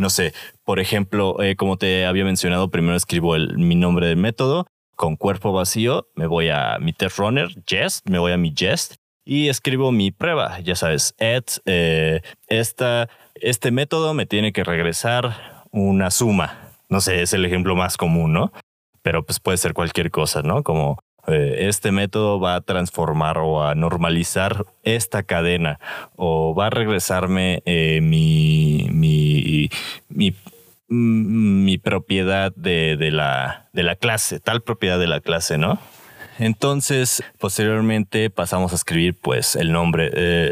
No 0.01 0.09
sé, 0.09 0.33
por 0.63 0.79
ejemplo, 0.79 1.43
eh, 1.43 1.55
como 1.55 1.77
te 1.77 2.07
había 2.07 2.25
mencionado, 2.25 2.71
primero 2.71 2.97
escribo 2.97 3.35
el, 3.35 3.59
mi 3.59 3.75
nombre 3.75 4.07
del 4.07 4.17
método, 4.17 4.65
con 4.95 5.15
cuerpo 5.15 5.53
vacío, 5.53 6.07
me 6.15 6.25
voy 6.25 6.49
a 6.49 6.79
mi 6.79 6.91
test 6.91 7.19
runner, 7.19 7.49
jest, 7.67 8.09
me 8.09 8.17
voy 8.17 8.31
a 8.31 8.37
mi 8.37 8.51
jest 8.57 8.95
y 9.23 9.49
escribo 9.49 9.91
mi 9.91 10.09
prueba. 10.09 10.59
Ya 10.61 10.75
sabes, 10.75 11.13
add, 11.19 11.61
eh, 11.65 12.21
esta, 12.47 13.09
este 13.35 13.69
método 13.69 14.15
me 14.15 14.25
tiene 14.25 14.51
que 14.53 14.63
regresar 14.63 15.65
una 15.71 16.09
suma. 16.09 16.71
No 16.89 16.99
sé, 16.99 17.21
es 17.21 17.33
el 17.33 17.45
ejemplo 17.45 17.75
más 17.75 17.95
común, 17.95 18.33
¿no? 18.33 18.51
Pero 19.03 19.23
pues 19.23 19.39
puede 19.39 19.59
ser 19.59 19.75
cualquier 19.75 20.09
cosa, 20.09 20.41
¿no? 20.41 20.63
Como 20.63 20.97
este 21.27 21.91
método 21.91 22.39
va 22.39 22.55
a 22.55 22.61
transformar 22.61 23.37
o 23.37 23.63
a 23.63 23.75
normalizar 23.75 24.65
esta 24.83 25.23
cadena 25.23 25.79
o 26.15 26.55
va 26.55 26.67
a 26.67 26.69
regresarme 26.69 27.61
eh, 27.65 27.99
mi, 28.01 28.87
mi, 28.91 29.69
mi 30.09 30.35
Mm, 30.93 31.63
mi 31.63 31.77
propiedad 31.77 32.51
de, 32.53 32.97
la, 33.13 33.69
de 33.71 33.81
la 33.81 33.95
clase, 33.95 34.41
tal 34.41 34.61
propiedad 34.61 34.99
de 34.99 35.07
la 35.07 35.21
clase, 35.21 35.57
¿no? 35.57 35.79
Entonces, 36.37 37.23
posteriormente 37.39 38.29
pasamos 38.29 38.73
a 38.73 38.75
escribir 38.75 39.17
pues 39.17 39.55
el 39.55 39.71
nombre, 39.71 40.11
eh, 40.13 40.51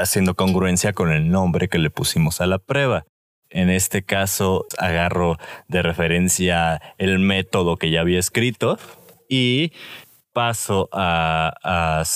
haciendo 0.00 0.36
congruencia 0.36 0.92
con 0.92 1.10
el 1.10 1.28
nombre 1.28 1.68
que 1.68 1.78
le 1.78 1.90
pusimos 1.90 2.40
a 2.40 2.46
la 2.46 2.58
prueba. 2.58 3.04
En 3.48 3.68
este 3.68 4.04
caso, 4.04 4.64
agarro 4.78 5.38
de 5.66 5.82
referencia 5.82 6.80
el 6.98 7.18
método 7.18 7.76
que 7.76 7.90
ya 7.90 8.02
había 8.02 8.20
escrito 8.20 8.78
y 9.28 9.72
paso 10.32 10.88
a, 10.92 11.52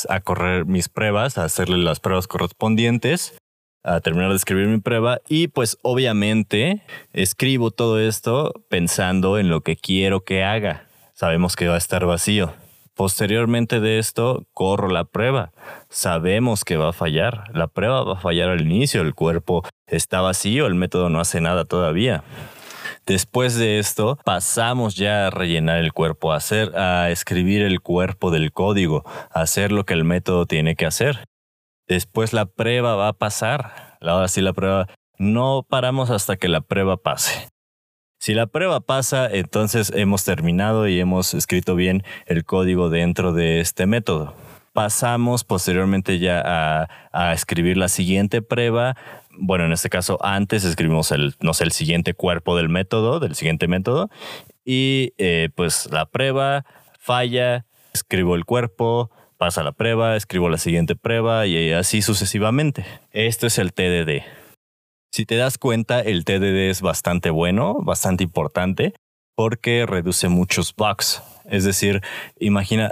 a 0.08 0.20
correr 0.20 0.66
mis 0.66 0.88
pruebas, 0.88 1.38
a 1.38 1.44
hacerle 1.44 1.78
las 1.78 2.00
pruebas 2.00 2.26
correspondientes 2.26 3.38
a 3.84 4.00
terminar 4.00 4.30
de 4.30 4.36
escribir 4.36 4.66
mi 4.66 4.80
prueba 4.80 5.20
y 5.28 5.48
pues 5.48 5.78
obviamente 5.82 6.82
escribo 7.12 7.70
todo 7.70 8.00
esto 8.00 8.52
pensando 8.70 9.38
en 9.38 9.50
lo 9.50 9.60
que 9.60 9.76
quiero 9.76 10.24
que 10.24 10.42
haga. 10.42 10.88
Sabemos 11.12 11.54
que 11.54 11.68
va 11.68 11.74
a 11.74 11.78
estar 11.78 12.04
vacío. 12.06 12.54
Posteriormente 12.94 13.80
de 13.80 13.98
esto, 13.98 14.46
corro 14.52 14.88
la 14.88 15.04
prueba. 15.04 15.52
Sabemos 15.90 16.64
que 16.64 16.76
va 16.76 16.90
a 16.90 16.92
fallar. 16.92 17.44
La 17.52 17.66
prueba 17.66 18.04
va 18.04 18.14
a 18.14 18.20
fallar 18.20 18.50
al 18.50 18.62
inicio. 18.62 19.02
El 19.02 19.14
cuerpo 19.14 19.64
está 19.86 20.20
vacío. 20.20 20.66
El 20.66 20.76
método 20.76 21.10
no 21.10 21.20
hace 21.20 21.40
nada 21.40 21.64
todavía. 21.64 22.22
Después 23.06 23.56
de 23.56 23.78
esto, 23.78 24.18
pasamos 24.24 24.94
ya 24.94 25.26
a 25.26 25.30
rellenar 25.30 25.78
el 25.78 25.92
cuerpo, 25.92 26.32
a 26.32 26.36
hacer, 26.36 26.76
a 26.76 27.10
escribir 27.10 27.60
el 27.62 27.80
cuerpo 27.80 28.30
del 28.30 28.50
código, 28.50 29.02
a 29.30 29.42
hacer 29.42 29.72
lo 29.72 29.84
que 29.84 29.92
el 29.92 30.04
método 30.04 30.46
tiene 30.46 30.74
que 30.74 30.86
hacer. 30.86 31.26
Después 31.86 32.32
la 32.32 32.46
prueba 32.46 32.96
va 32.96 33.08
a 33.08 33.12
pasar. 33.12 33.98
Ahora 34.00 34.28
sí 34.28 34.40
la 34.40 34.54
prueba. 34.54 34.86
No 35.18 35.66
paramos 35.68 36.10
hasta 36.10 36.36
que 36.36 36.48
la 36.48 36.62
prueba 36.62 36.96
pase. 36.96 37.48
Si 38.18 38.32
la 38.32 38.46
prueba 38.46 38.80
pasa, 38.80 39.28
entonces 39.30 39.92
hemos 39.94 40.24
terminado 40.24 40.88
y 40.88 40.98
hemos 40.98 41.34
escrito 41.34 41.74
bien 41.74 42.02
el 42.24 42.46
código 42.46 42.88
dentro 42.88 43.34
de 43.34 43.60
este 43.60 43.84
método. 43.84 44.34
Pasamos 44.74 45.44
posteriormente 45.44 46.18
ya 46.18 46.88
a, 47.12 47.32
escribir 47.32 47.76
la 47.76 47.88
siguiente 47.88 48.42
prueba. 48.42 48.96
Bueno, 49.30 49.66
en 49.66 49.72
este 49.72 49.88
caso 49.88 50.18
antes 50.20 50.64
escribimos 50.64 51.12
el, 51.12 51.36
no 51.40 51.54
sé, 51.54 51.62
el 51.62 51.70
siguiente 51.70 52.12
cuerpo 52.12 52.56
del 52.56 52.68
método, 52.68 53.20
del 53.20 53.36
siguiente 53.36 53.68
método. 53.68 54.10
Y 54.64 55.14
eh, 55.16 55.50
pues 55.54 55.88
la 55.92 56.06
prueba 56.06 56.66
falla, 56.98 57.66
escribo 57.92 58.34
el 58.34 58.44
cuerpo, 58.44 59.12
pasa 59.36 59.62
la 59.62 59.70
prueba, 59.70 60.16
escribo 60.16 60.48
la 60.48 60.58
siguiente 60.58 60.96
prueba 60.96 61.46
y 61.46 61.70
así 61.70 62.02
sucesivamente. 62.02 62.84
Esto 63.12 63.46
es 63.46 63.58
el 63.58 63.72
TDD. 63.72 64.24
Si 65.12 65.24
te 65.24 65.36
das 65.36 65.56
cuenta, 65.56 66.00
el 66.00 66.24
TDD 66.24 66.70
es 66.70 66.80
bastante 66.80 67.30
bueno, 67.30 67.76
bastante 67.80 68.24
importante, 68.24 68.94
porque 69.36 69.86
reduce 69.86 70.28
muchos 70.28 70.74
bugs. 70.74 71.22
Es 71.44 71.62
decir, 71.62 72.00
imagina, 72.40 72.90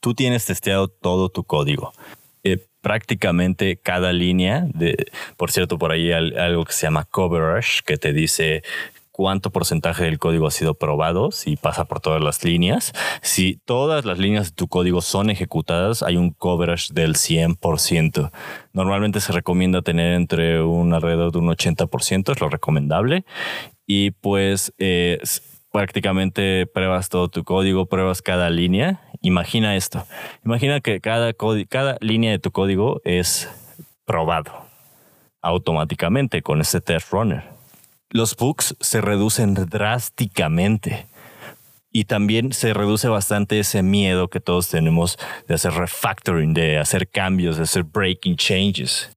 tú 0.00 0.14
tienes 0.14 0.46
testeado 0.46 0.88
todo 0.88 1.28
tu 1.28 1.44
código. 1.44 1.92
Eh, 2.44 2.66
prácticamente 2.80 3.76
cada 3.76 4.12
línea, 4.12 4.66
de, 4.72 5.10
por 5.36 5.50
cierto, 5.50 5.78
por 5.78 5.92
ahí 5.92 6.12
hay 6.12 6.34
algo 6.36 6.64
que 6.64 6.72
se 6.72 6.86
llama 6.86 7.04
coverage, 7.04 7.82
que 7.84 7.96
te 7.96 8.12
dice 8.12 8.62
cuánto 9.18 9.50
porcentaje 9.50 10.04
del 10.04 10.20
código 10.20 10.46
ha 10.46 10.52
sido 10.52 10.74
probado, 10.74 11.32
si 11.32 11.56
pasa 11.56 11.86
por 11.86 11.98
todas 11.98 12.22
las 12.22 12.44
líneas. 12.44 12.92
Si 13.20 13.58
todas 13.64 14.04
las 14.04 14.20
líneas 14.20 14.50
de 14.50 14.54
tu 14.54 14.68
código 14.68 15.02
son 15.02 15.28
ejecutadas, 15.28 16.04
hay 16.04 16.16
un 16.16 16.30
coverage 16.30 16.94
del 16.94 17.16
100%. 17.16 18.30
Normalmente 18.72 19.20
se 19.20 19.32
recomienda 19.32 19.82
tener 19.82 20.12
entre 20.12 20.62
un 20.62 20.94
alrededor 20.94 21.32
de 21.32 21.38
un 21.38 21.48
80%, 21.48 22.30
es 22.30 22.40
lo 22.40 22.48
recomendable. 22.48 23.24
Y 23.88 24.12
pues 24.12 24.72
eh, 24.78 25.18
prácticamente 25.72 26.66
pruebas 26.66 27.08
todo 27.08 27.28
tu 27.28 27.42
código, 27.42 27.86
pruebas 27.86 28.22
cada 28.22 28.50
línea. 28.50 29.00
Imagina 29.20 29.76
esto. 29.76 30.06
Imagina 30.44 30.80
que 30.80 31.00
cada, 31.00 31.32
línea 32.00 32.30
de 32.30 32.38
tu 32.38 32.50
código 32.50 33.00
es 33.04 33.48
probado 34.04 34.66
automáticamente 35.42 36.42
con 36.42 36.60
este 36.60 36.80
test 36.80 37.12
runner 37.12 37.58
los 38.10 38.36
bugs 38.36 38.76
se 38.80 39.00
reducen 39.00 39.54
drásticamente. 39.54 41.06
Y 41.90 42.04
también 42.04 42.52
se 42.52 42.74
reduce 42.74 43.08
bastante 43.08 43.58
ese 43.58 43.82
miedo 43.82 44.28
que 44.28 44.40
todos 44.40 44.68
tenemos 44.68 45.18
de 45.46 45.54
hacer 45.54 45.72
refactoring, 45.72 46.52
de 46.52 46.78
hacer 46.78 47.08
cambios, 47.08 47.56
de 47.56 47.62
hacer 47.62 47.84
breaking 47.84 48.36
changes. 48.36 49.10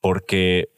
Porque 0.00 0.70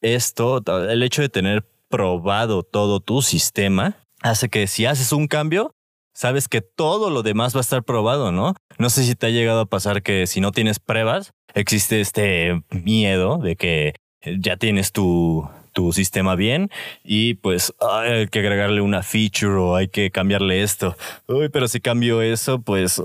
esto, 0.00 0.62
el 0.88 1.02
hecho 1.02 1.20
de 1.20 1.28
tener 1.28 1.64
probado 1.88 2.62
todo 2.62 3.00
tu 3.00 3.22
sistema, 3.22 3.96
hace 4.20 4.48
que 4.48 4.66
si 4.66 4.86
haces 4.86 5.12
un 5.12 5.26
cambio, 5.26 5.74
sabes 6.14 6.48
que 6.48 6.60
todo 6.60 7.10
lo 7.10 7.22
demás 7.22 7.54
va 7.54 7.60
a 7.60 7.62
estar 7.62 7.82
probado, 7.82 8.32
¿no? 8.32 8.54
No 8.78 8.90
sé 8.90 9.04
si 9.04 9.14
te 9.14 9.26
ha 9.26 9.30
llegado 9.30 9.60
a 9.60 9.66
pasar 9.66 10.02
que 10.02 10.26
si 10.26 10.40
no 10.40 10.52
tienes 10.52 10.78
pruebas, 10.78 11.32
existe 11.54 12.00
este 12.00 12.62
miedo 12.70 13.38
de 13.38 13.56
que 13.56 13.94
ya 14.24 14.56
tienes 14.56 14.92
tu, 14.92 15.48
tu 15.72 15.92
sistema 15.92 16.34
bien 16.34 16.70
y 17.04 17.34
pues 17.34 17.74
hay 17.80 18.28
que 18.28 18.38
agregarle 18.40 18.80
una 18.80 19.02
feature 19.02 19.54
o 19.54 19.76
hay 19.76 19.88
que 19.88 20.10
cambiarle 20.10 20.62
esto. 20.62 20.96
Uy, 21.26 21.48
pero 21.48 21.68
si 21.68 21.80
cambio 21.80 22.22
eso, 22.22 22.60
pues 22.60 23.02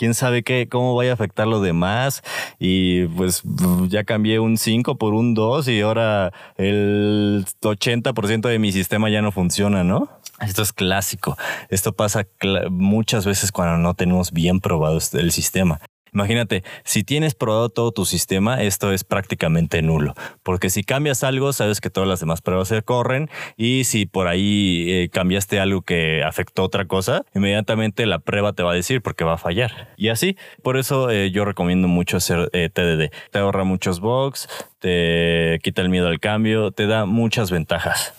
quién 0.00 0.14
sabe 0.14 0.42
qué, 0.42 0.66
cómo 0.66 0.94
vaya 0.94 1.10
a 1.10 1.14
afectar 1.14 1.46
lo 1.46 1.60
demás. 1.60 2.22
Y 2.58 3.04
pues 3.08 3.42
ya 3.88 4.04
cambié 4.04 4.38
un 4.38 4.56
5 4.56 4.96
por 4.96 5.12
un 5.14 5.34
2 5.34 5.68
y 5.68 5.82
ahora 5.82 6.32
el 6.56 7.44
80% 7.60 8.48
de 8.48 8.58
mi 8.58 8.72
sistema 8.72 9.10
ya 9.10 9.20
no 9.20 9.30
funciona, 9.30 9.84
¿no? 9.84 10.08
Esto 10.40 10.62
es 10.62 10.72
clásico. 10.72 11.36
Esto 11.68 11.92
pasa 11.92 12.26
muchas 12.70 13.26
veces 13.26 13.52
cuando 13.52 13.76
no 13.76 13.92
tenemos 13.92 14.32
bien 14.32 14.60
probado 14.60 14.98
el 15.12 15.32
sistema. 15.32 15.80
Imagínate, 16.12 16.64
si 16.84 17.04
tienes 17.04 17.34
probado 17.34 17.68
todo 17.68 17.92
tu 17.92 18.04
sistema, 18.04 18.62
esto 18.62 18.92
es 18.92 19.04
prácticamente 19.04 19.82
nulo, 19.82 20.14
porque 20.42 20.70
si 20.70 20.82
cambias 20.82 21.24
algo, 21.24 21.52
sabes 21.52 21.80
que 21.80 21.90
todas 21.90 22.08
las 22.08 22.20
demás 22.20 22.42
pruebas 22.42 22.68
se 22.68 22.82
corren 22.82 23.28
y 23.56 23.84
si 23.84 24.06
por 24.06 24.28
ahí 24.28 24.86
eh, 24.88 25.08
cambiaste 25.10 25.60
algo 25.60 25.82
que 25.82 26.22
afectó 26.24 26.64
otra 26.64 26.86
cosa, 26.86 27.24
inmediatamente 27.34 28.06
la 28.06 28.18
prueba 28.18 28.52
te 28.52 28.62
va 28.62 28.72
a 28.72 28.74
decir 28.74 29.02
porque 29.02 29.24
va 29.24 29.34
a 29.34 29.38
fallar. 29.38 29.88
Y 29.96 30.08
así, 30.08 30.36
por 30.62 30.76
eso 30.76 31.10
eh, 31.10 31.30
yo 31.30 31.44
recomiendo 31.44 31.88
mucho 31.88 32.16
hacer 32.16 32.50
eh, 32.52 32.68
TDD. 32.72 33.12
Te 33.30 33.38
ahorra 33.38 33.64
muchos 33.64 34.00
bugs, 34.00 34.48
te 34.78 35.58
quita 35.62 35.82
el 35.82 35.90
miedo 35.90 36.08
al 36.08 36.20
cambio, 36.20 36.70
te 36.70 36.86
da 36.86 37.06
muchas 37.06 37.50
ventajas. 37.50 38.14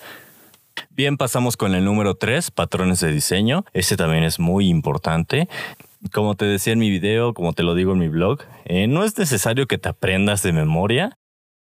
Bien, 0.89 1.17
pasamos 1.17 1.57
con 1.57 1.73
el 1.73 1.85
número 1.85 2.15
3, 2.15 2.51
patrones 2.51 2.99
de 2.99 3.11
diseño. 3.11 3.65
Este 3.73 3.97
también 3.97 4.23
es 4.23 4.39
muy 4.39 4.67
importante 4.67 5.47
como 6.11 6.35
te 6.35 6.45
decía 6.45 6.73
en 6.73 6.79
mi 6.79 6.89
video, 6.89 7.33
como 7.33 7.53
te 7.53 7.63
lo 7.63 7.75
digo 7.75 7.93
en 7.93 7.99
mi 7.99 8.07
blog, 8.07 8.41
eh, 8.65 8.87
no 8.87 9.03
es 9.03 9.17
necesario 9.17 9.67
que 9.67 9.77
te 9.77 9.89
aprendas 9.89 10.43
de 10.43 10.53
memoria 10.53 11.17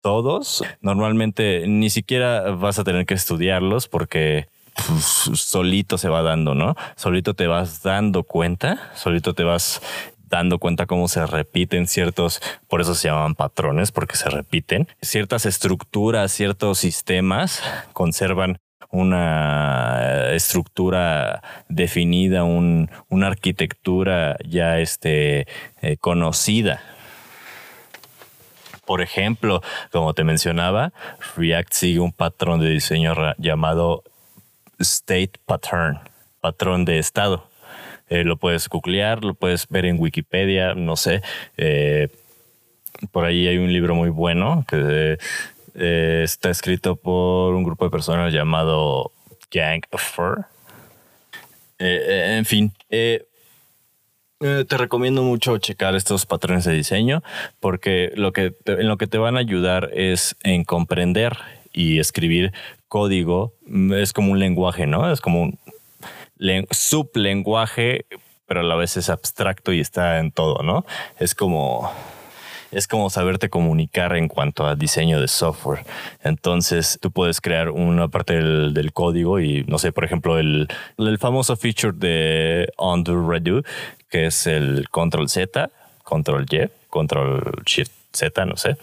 todos. 0.03 0.63
Normalmente 0.81 1.67
ni 1.67 1.91
siquiera 1.91 2.51
vas 2.53 2.79
a 2.79 2.85
tener 2.85 3.07
que 3.07 3.15
estudiarlos 3.15 3.89
porque 3.89 4.49
pues, 4.87 5.05
solito 5.41 5.99
se 5.99 6.09
va 6.09 6.23
dando, 6.23 6.55
¿no? 6.55 6.77
Solito 6.97 7.35
te 7.35 7.47
vas 7.47 7.83
dando 7.83 8.23
cuenta, 8.23 8.93
solito 8.95 9.35
te 9.35 9.43
vas 9.43 9.81
dando 10.29 10.59
cuenta 10.59 10.87
cómo 10.87 11.09
se 11.09 11.25
repiten 11.27 11.87
ciertos, 11.87 12.41
por 12.69 12.81
eso 12.81 12.95
se 12.95 13.09
llaman 13.09 13.35
patrones, 13.35 13.93
porque 13.93 14.17
se 14.17 14.29
repiten. 14.29 14.89
Ciertas 15.01 15.47
estructuras, 15.47 16.33
ciertos 16.33 16.79
sistemas 16.79 17.63
conservan 17.93 18.59
una 18.91 20.33
estructura 20.33 21.43
definida, 21.69 22.45
una 22.45 23.27
arquitectura 23.27 24.37
ya 24.47 24.79
este, 24.79 25.47
eh, 25.83 25.97
conocida. 25.99 26.81
Por 28.85 29.03
ejemplo, 29.03 29.63
como 29.91 30.15
te 30.15 30.23
mencionaba, 30.23 30.93
React 31.37 31.73
sigue 31.73 32.01
un 32.01 32.13
patrón 32.13 32.61
de 32.61 32.71
diseño 32.71 33.15
llamado 33.37 34.05
State 34.79 35.33
Pattern, 35.45 35.99
patrón 36.41 36.85
de 36.85 36.99
estado. 36.99 37.49
Eh, 38.09 38.23
lo 38.23 38.37
puedes 38.37 38.69
googlear, 38.69 39.25
lo 39.25 39.35
puedes 39.35 39.67
ver 39.69 39.87
en 39.87 40.01
Wikipedia, 40.01 40.75
no 40.75 40.95
sé. 40.95 41.23
Eh, 41.57 42.09
por 43.11 43.25
ahí 43.25 43.49
hay 43.49 43.59
un 43.59 43.73
libro 43.73 43.95
muy 43.95 44.11
bueno 44.11 44.65
que 44.69 45.19
eh, 45.77 46.23
está 46.25 46.51
escrito 46.51 46.97
por 46.97 47.55
un 47.55 47.63
grupo 47.63 47.85
de 47.85 47.91
personas 47.91 48.33
llamado 48.33 49.13
Gang 49.51 49.83
of 49.91 50.03
Fur. 50.03 50.47
en 51.79 52.45
fin, 52.45 52.73
te 52.89 54.77
recomiendo 54.77 55.23
mucho 55.23 55.59
checar 55.59 55.95
estos 55.95 56.27
patrones 56.27 56.65
de 56.65 56.73
diseño 56.73 57.23
porque 57.61 58.13
lo 58.17 58.33
que 58.33 58.55
en 58.65 58.89
lo 58.89 58.97
que 58.97 59.07
te 59.07 59.19
van 59.19 59.37
a 59.37 59.41
ayudar 59.41 59.91
es 59.93 60.37
en 60.43 60.65
comprender 60.65 61.37
y 61.77 62.01
escribir 62.01 62.53
código. 62.89 63.53
Es 63.95 64.13
como 64.13 64.33
un 64.33 64.39
lenguaje, 64.41 64.87
¿no? 64.87 65.13
Es 65.13 65.21
como 65.21 65.43
un 65.43 65.59
sublenguaje, 66.71 68.07
pero 68.47 68.61
a 68.61 68.65
la 68.65 68.75
vez 68.75 68.97
es 68.97 69.11
abstracto 69.11 69.73
y 69.73 69.81
está 69.81 70.19
en 70.19 70.33
todo, 70.33 70.63
¿no? 70.63 70.85
Es 71.19 71.35
como 71.35 71.93
es 72.77 72.87
como 72.87 73.09
saberte 73.09 73.49
comunicar 73.49 74.15
en 74.17 74.29
cuanto 74.29 74.67
a 74.67 74.75
diseño 74.75 75.19
de 75.19 75.29
software. 75.29 75.85
Entonces 76.23 76.99
tú 77.01 77.11
puedes 77.11 77.41
crear 77.41 77.71
una 77.71 78.09
parte 78.09 78.35
del, 78.35 78.93
código 78.93 79.41
y 79.41 79.65
no 79.65 79.79
sé, 79.79 79.93
por 79.93 80.05
ejemplo, 80.05 80.39
el, 80.39 80.69
el 80.99 81.19
famoso 81.19 81.57
feature 81.57 81.95
de 81.97 82.69
undo 82.77 83.29
redo, 83.29 83.63
que 84.11 84.27
es 84.27 84.47
el 84.47 84.91
control 84.91 85.29
Z, 85.31 85.71
control 86.05 86.45
Y, 86.51 86.69
control 86.91 87.63
shift 87.65 87.93
Z, 88.13 88.45
no 88.45 88.57
sé. 88.57 88.77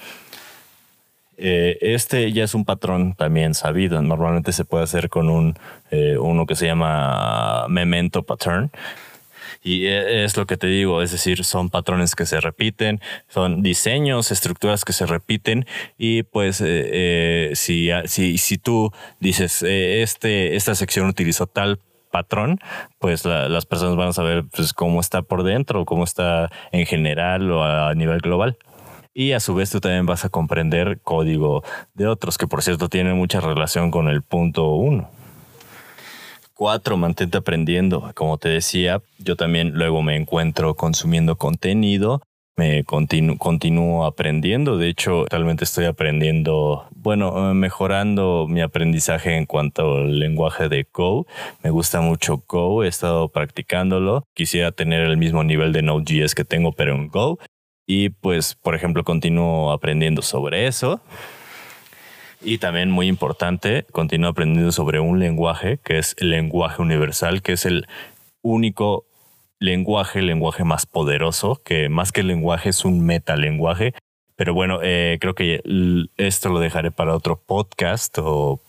Eh, 1.38 1.78
este 1.82 2.32
ya 2.32 2.44
es 2.44 2.56
un 2.56 2.66
patrón 2.66 3.14
también 3.14 3.54
sabido. 3.54 4.02
Normalmente 4.02 4.54
se 4.54 4.66
puede 4.66 4.86
hacer 4.86 5.10
con 5.10 5.30
un, 5.30 5.56
eh, 5.92 6.18
uno 6.18 6.48
que 6.48 6.56
se 6.56 6.66
llama 6.66 7.68
memento 7.70 8.24
pattern. 8.24 8.72
Y 9.64 9.86
e, 9.86 10.24
es 10.24 10.38
lo 10.38 10.46
que 10.46 10.58
te 10.58 10.68
digo, 10.68 11.02
es 11.02 11.12
decir, 11.12 11.44
son 11.46 11.70
patrones 11.70 12.16
que 12.16 12.26
se 12.26 12.42
repiten, 12.42 13.00
son 13.28 13.62
diseños, 13.62 14.32
estructuras 14.32 14.86
que 14.86 14.94
se 14.94 15.06
repiten 15.06 15.66
y 15.98 16.24
pues 16.24 16.62
eh, 16.66 17.52
si, 17.56 17.90
si, 18.06 18.38
si, 18.38 18.58
tú 18.58 18.92
dices, 19.20 19.64
este, 19.64 20.56
esta 20.56 20.76
sección 20.76 21.08
utilizó 21.08 21.48
tal 21.48 21.80
patrón, 22.12 22.60
pues 23.00 23.26
las 23.26 23.66
personas 23.66 23.96
van 23.96 24.10
a 24.10 24.14
saber 24.14 24.46
pues, 24.56 24.74
cómo 24.74 25.00
está 25.02 25.24
por 25.24 25.44
dentro, 25.44 25.86
cómo 25.86 26.04
está 26.04 26.52
en 26.72 26.86
general 26.86 27.52
o 27.52 27.64
a 27.64 27.94
nivel 27.96 28.20
global 28.20 28.58
y 29.14 29.34
a 29.34 29.40
su 29.40 29.54
vez 29.56 29.70
tú 29.70 29.80
también 29.80 30.06
vas 30.06 30.26
a 30.26 30.30
comprender 30.30 31.00
código 31.02 31.64
de 31.94 32.08
otros, 32.08 32.38
que 32.38 32.48
por 32.48 32.64
cierto 32.64 32.90
tiene 32.90 33.14
mucha 33.14 33.40
relación 33.40 33.92
con 33.92 34.08
el 34.08 34.24
punto 34.24 34.70
uno. 34.72 35.10
Cuatro, 36.56 36.98
mantente 36.98 37.38
aprendiendo. 37.38 38.12
Como 38.16 38.38
te 38.38 38.50
decía, 38.50 39.02
yo 39.18 39.36
también 39.36 39.72
luego 39.74 40.04
me 40.04 40.16
encuentro 40.16 40.76
consumiendo 40.76 41.36
contenido, 41.36 42.22
me 42.56 42.84
continúo 42.84 44.06
aprendiendo. 44.06 44.78
De 44.78 44.88
hecho, 44.88 45.26
realmente 45.26 45.64
estoy 45.64 45.86
aprendiendo, 45.86 46.86
bueno, 46.96 47.56
mejorando 47.56 48.46
mi 48.48 48.62
aprendizaje 48.62 49.36
en 49.36 49.48
cuanto 49.48 49.98
al 49.98 50.20
lenguaje 50.20 50.70
de 50.70 50.86
Go. 50.94 51.26
Me 51.64 51.72
gusta 51.72 52.02
mucho 52.02 52.44
Go, 52.48 52.84
he 52.84 52.88
estado 52.88 53.30
practicándolo. 53.30 54.24
Quisiera 54.36 54.72
tener 54.72 55.02
el 55.02 55.18
mismo 55.18 55.44
nivel 55.44 55.74
de 55.74 55.82
Node.js 55.82 56.36
que 56.36 56.46
tengo, 56.46 56.72
pero 56.72 56.94
en 56.94 57.08
Go. 57.08 57.40
Y 57.88 58.10
pues, 58.10 58.54
por 58.54 58.76
ejemplo, 58.76 59.04
continúo 59.04 59.72
aprendiendo 59.72 60.22
sobre 60.22 60.68
eso. 60.68 61.02
Y 62.44 62.58
también 62.58 62.92
muy 62.92 63.08
importante, 63.08 63.86
continúo 63.92 64.30
aprendiendo 64.30 64.72
sobre 64.74 65.00
un 65.00 65.20
lenguaje 65.20 65.80
que 65.84 65.98
es 65.98 66.14
el 66.20 66.30
lenguaje 66.30 66.82
universal, 66.82 67.42
que 67.42 67.54
es 67.54 67.66
el 67.66 67.88
único 68.42 69.06
lenguaje, 69.60 70.20
el 70.20 70.28
lenguaje 70.28 70.66
más 70.66 70.86
poderoso, 70.86 71.62
que 71.64 71.88
más 71.88 72.12
que 72.12 72.20
el 72.20 72.28
lenguaje 72.28 72.70
es 72.70 72.84
un 72.84 73.06
metalenguaje. 73.06 73.94
Pero 74.36 74.54
bueno, 74.54 74.80
eh, 74.84 75.20
creo 75.22 75.36
que 75.36 75.62
esto 76.18 76.50
lo 76.50 76.60
dejaré 76.60 76.92
para 76.92 77.16
otro 77.16 77.40
podcast 77.40 78.18
o 78.20 78.60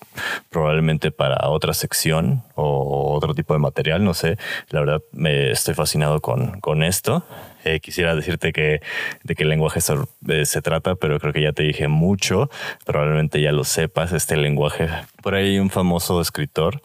probablemente 0.50 1.10
para 1.10 1.48
otra 1.48 1.74
sección 1.74 2.44
o 2.54 3.14
otro 3.14 3.34
tipo 3.34 3.54
de 3.54 3.58
material, 3.58 4.04
no 4.04 4.14
sé. 4.14 4.38
La 4.68 4.80
verdad, 4.80 5.02
me 5.10 5.50
estoy 5.50 5.74
fascinado 5.74 6.20
con, 6.20 6.60
con 6.60 6.84
esto. 6.84 7.24
Eh, 7.64 7.80
quisiera 7.80 8.14
decirte 8.14 8.52
que 8.52 8.80
de 9.22 9.34
qué 9.34 9.44
lenguaje 9.44 9.80
eh, 10.28 10.44
se 10.44 10.62
trata, 10.62 10.94
pero 10.94 11.18
creo 11.18 11.32
que 11.32 11.42
ya 11.42 11.52
te 11.52 11.62
dije 11.62 11.88
mucho. 11.88 12.50
Probablemente 12.84 13.40
ya 13.40 13.52
lo 13.52 13.64
sepas, 13.64 14.12
este 14.12 14.36
lenguaje. 14.36 14.88
Por 15.22 15.34
ahí 15.34 15.52
hay 15.52 15.58
un 15.58 15.70
famoso 15.70 16.20
escritor 16.20 16.82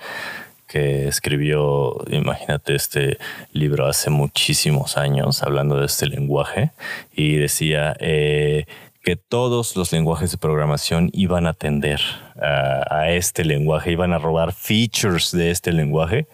que 0.69 1.07
escribió, 1.07 1.97
imagínate, 2.09 2.75
este 2.75 3.17
libro 3.51 3.87
hace 3.87 4.11
muchísimos 4.11 4.97
años 4.97 5.41
hablando 5.41 5.79
de 5.79 5.87
este 5.87 6.05
lenguaje 6.05 6.71
y 7.11 7.35
decía 7.37 7.95
eh, 7.99 8.65
que 9.03 9.15
todos 9.15 9.75
los 9.75 9.91
lenguajes 9.91 10.31
de 10.31 10.37
programación 10.37 11.09
iban 11.11 11.47
a 11.47 11.53
tender 11.53 11.99
a, 12.39 13.09
este 13.09 13.43
lenguaje, 13.43 13.91
iban 13.91 14.13
a 14.13 14.19
robar 14.19 14.53
features 14.53 15.31
de 15.31 15.49
este 15.49 15.73
lenguaje 15.73 16.27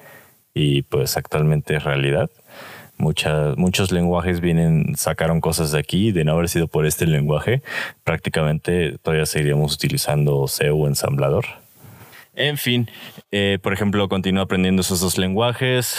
y 0.54 0.82
pues 0.84 1.16
actualmente 1.16 1.78
es 1.78 1.84
realidad. 1.84 2.30
Muchos 2.98 3.92
lenguajes 3.92 4.40
vienen, 4.40 4.96
sacaron 4.96 5.42
cosas 5.42 5.72
de 5.72 5.80
aquí, 5.80 6.12
de 6.12 6.24
no 6.24 6.34
haber 6.34 6.50
sido 6.50 6.68
por 6.68 6.86
este 6.86 7.06
lenguaje, 7.06 7.62
prácticamente 8.04 8.98
todavía 9.02 9.26
seguiríamos 9.26 9.74
utilizando 9.76 10.48
C 10.48 10.68
ensamblador. 10.68 11.46
En 12.34 12.58
fin, 12.58 12.90
eh, 13.32 13.60
por 13.62 13.74
ejemplo, 13.74 14.08
continúo 14.10 14.44
aprendiendo 14.44 14.82
esos 14.82 15.00
dos 15.00 15.18
lenguajes. 15.18 15.98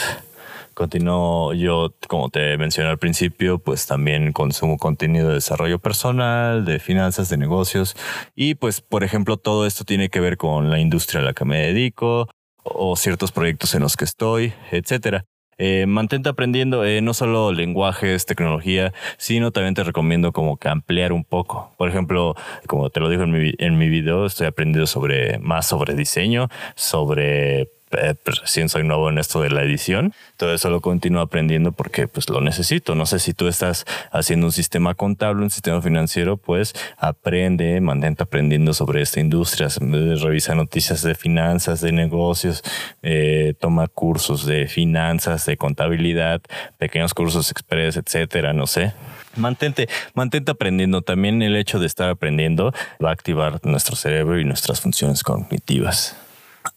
Continúo 0.75 1.53
yo, 1.53 1.95
como 2.07 2.29
te 2.29 2.55
mencioné 2.57 2.91
al 2.91 2.99
principio, 2.99 3.57
pues 3.57 3.87
también 3.87 4.31
consumo 4.31 4.77
contenido 4.77 5.29
de 5.29 5.35
desarrollo 5.35 5.79
personal, 5.79 6.65
de 6.65 6.79
finanzas, 6.79 7.29
de 7.29 7.37
negocios. 7.37 7.95
Y 8.35 8.53
pues, 8.53 8.81
por 8.81 9.03
ejemplo, 9.03 9.37
todo 9.37 9.65
esto 9.65 9.85
tiene 9.85 10.09
que 10.09 10.19
ver 10.19 10.37
con 10.37 10.69
la 10.69 10.79
industria 10.79 11.21
a 11.21 11.23
la 11.23 11.33
que 11.33 11.45
me 11.45 11.57
dedico 11.57 12.29
o 12.63 12.95
ciertos 12.95 13.31
proyectos 13.31 13.73
en 13.73 13.81
los 13.81 13.97
que 13.97 14.05
estoy, 14.05 14.53
etcétera. 14.71 15.25
Eh, 15.59 15.85
mantente 15.87 16.29
aprendiendo 16.29 16.85
eh, 16.85 17.01
no 17.01 17.13
solo 17.13 17.51
lenguajes, 17.51 18.25
tecnología, 18.25 18.93
sino 19.17 19.51
también 19.51 19.73
te 19.73 19.83
recomiendo 19.83 20.31
como 20.31 20.57
que 20.57 20.69
ampliar 20.69 21.13
un 21.13 21.23
poco. 21.23 21.73
Por 21.77 21.89
ejemplo, 21.89 22.35
como 22.67 22.89
te 22.89 22.99
lo 22.99 23.09
digo 23.09 23.23
en 23.23 23.31
mi, 23.31 23.53
en 23.57 23.77
mi 23.77 23.89
video, 23.89 24.25
estoy 24.25 24.47
aprendiendo 24.47 24.87
sobre 24.87 25.39
más 25.39 25.67
sobre 25.67 25.95
diseño, 25.95 26.49
sobre 26.75 27.76
eh, 27.91 28.15
pues, 28.21 28.41
recién 28.41 28.69
soy 28.69 28.83
nuevo 28.83 29.09
en 29.09 29.17
esto 29.17 29.41
de 29.41 29.49
la 29.49 29.63
edición. 29.63 30.13
Todo 30.35 30.53
eso 30.53 30.69
lo 30.69 30.81
continúo 30.81 31.21
aprendiendo 31.21 31.71
porque 31.71 32.07
pues 32.07 32.29
lo 32.29 32.41
necesito. 32.41 32.95
No 32.95 33.05
sé 33.05 33.19
si 33.19 33.33
tú 33.33 33.47
estás 33.47 33.85
haciendo 34.11 34.47
un 34.47 34.51
sistema 34.51 34.93
contable, 34.95 35.43
un 35.43 35.49
sistema 35.49 35.81
financiero, 35.81 36.37
pues 36.37 36.73
aprende, 36.97 37.79
mantente 37.81 38.23
aprendiendo 38.23 38.73
sobre 38.73 39.01
esta 39.01 39.19
industria. 39.19 39.69
Revisa 39.79 40.55
noticias 40.55 41.01
de 41.01 41.15
finanzas, 41.15 41.81
de 41.81 41.91
negocios, 41.91 42.61
eh, 43.01 43.53
toma 43.59 43.87
cursos 43.87 44.45
de 44.45 44.67
finanzas, 44.67 45.45
de 45.45 45.57
contabilidad, 45.57 46.41
pequeños 46.77 47.13
cursos 47.13 47.51
express, 47.51 47.97
etcétera, 47.97 48.53
no 48.53 48.67
sé. 48.67 48.93
Mantente, 49.37 49.87
mantente 50.13 50.51
aprendiendo. 50.51 51.01
También 51.03 51.41
el 51.41 51.55
hecho 51.55 51.79
de 51.79 51.85
estar 51.85 52.09
aprendiendo 52.09 52.73
va 53.03 53.09
a 53.09 53.13
activar 53.13 53.59
nuestro 53.63 53.95
cerebro 53.95 54.39
y 54.39 54.45
nuestras 54.45 54.81
funciones 54.81 55.23
cognitivas 55.23 56.17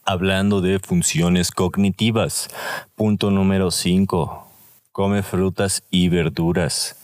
hablando 0.05 0.61
de 0.61 0.79
funciones 0.79 1.51
cognitivas. 1.51 2.49
Punto 2.95 3.31
número 3.31 3.71
5. 3.71 4.47
Come 4.91 5.23
frutas 5.23 5.83
y 5.89 6.09
verduras. 6.09 6.97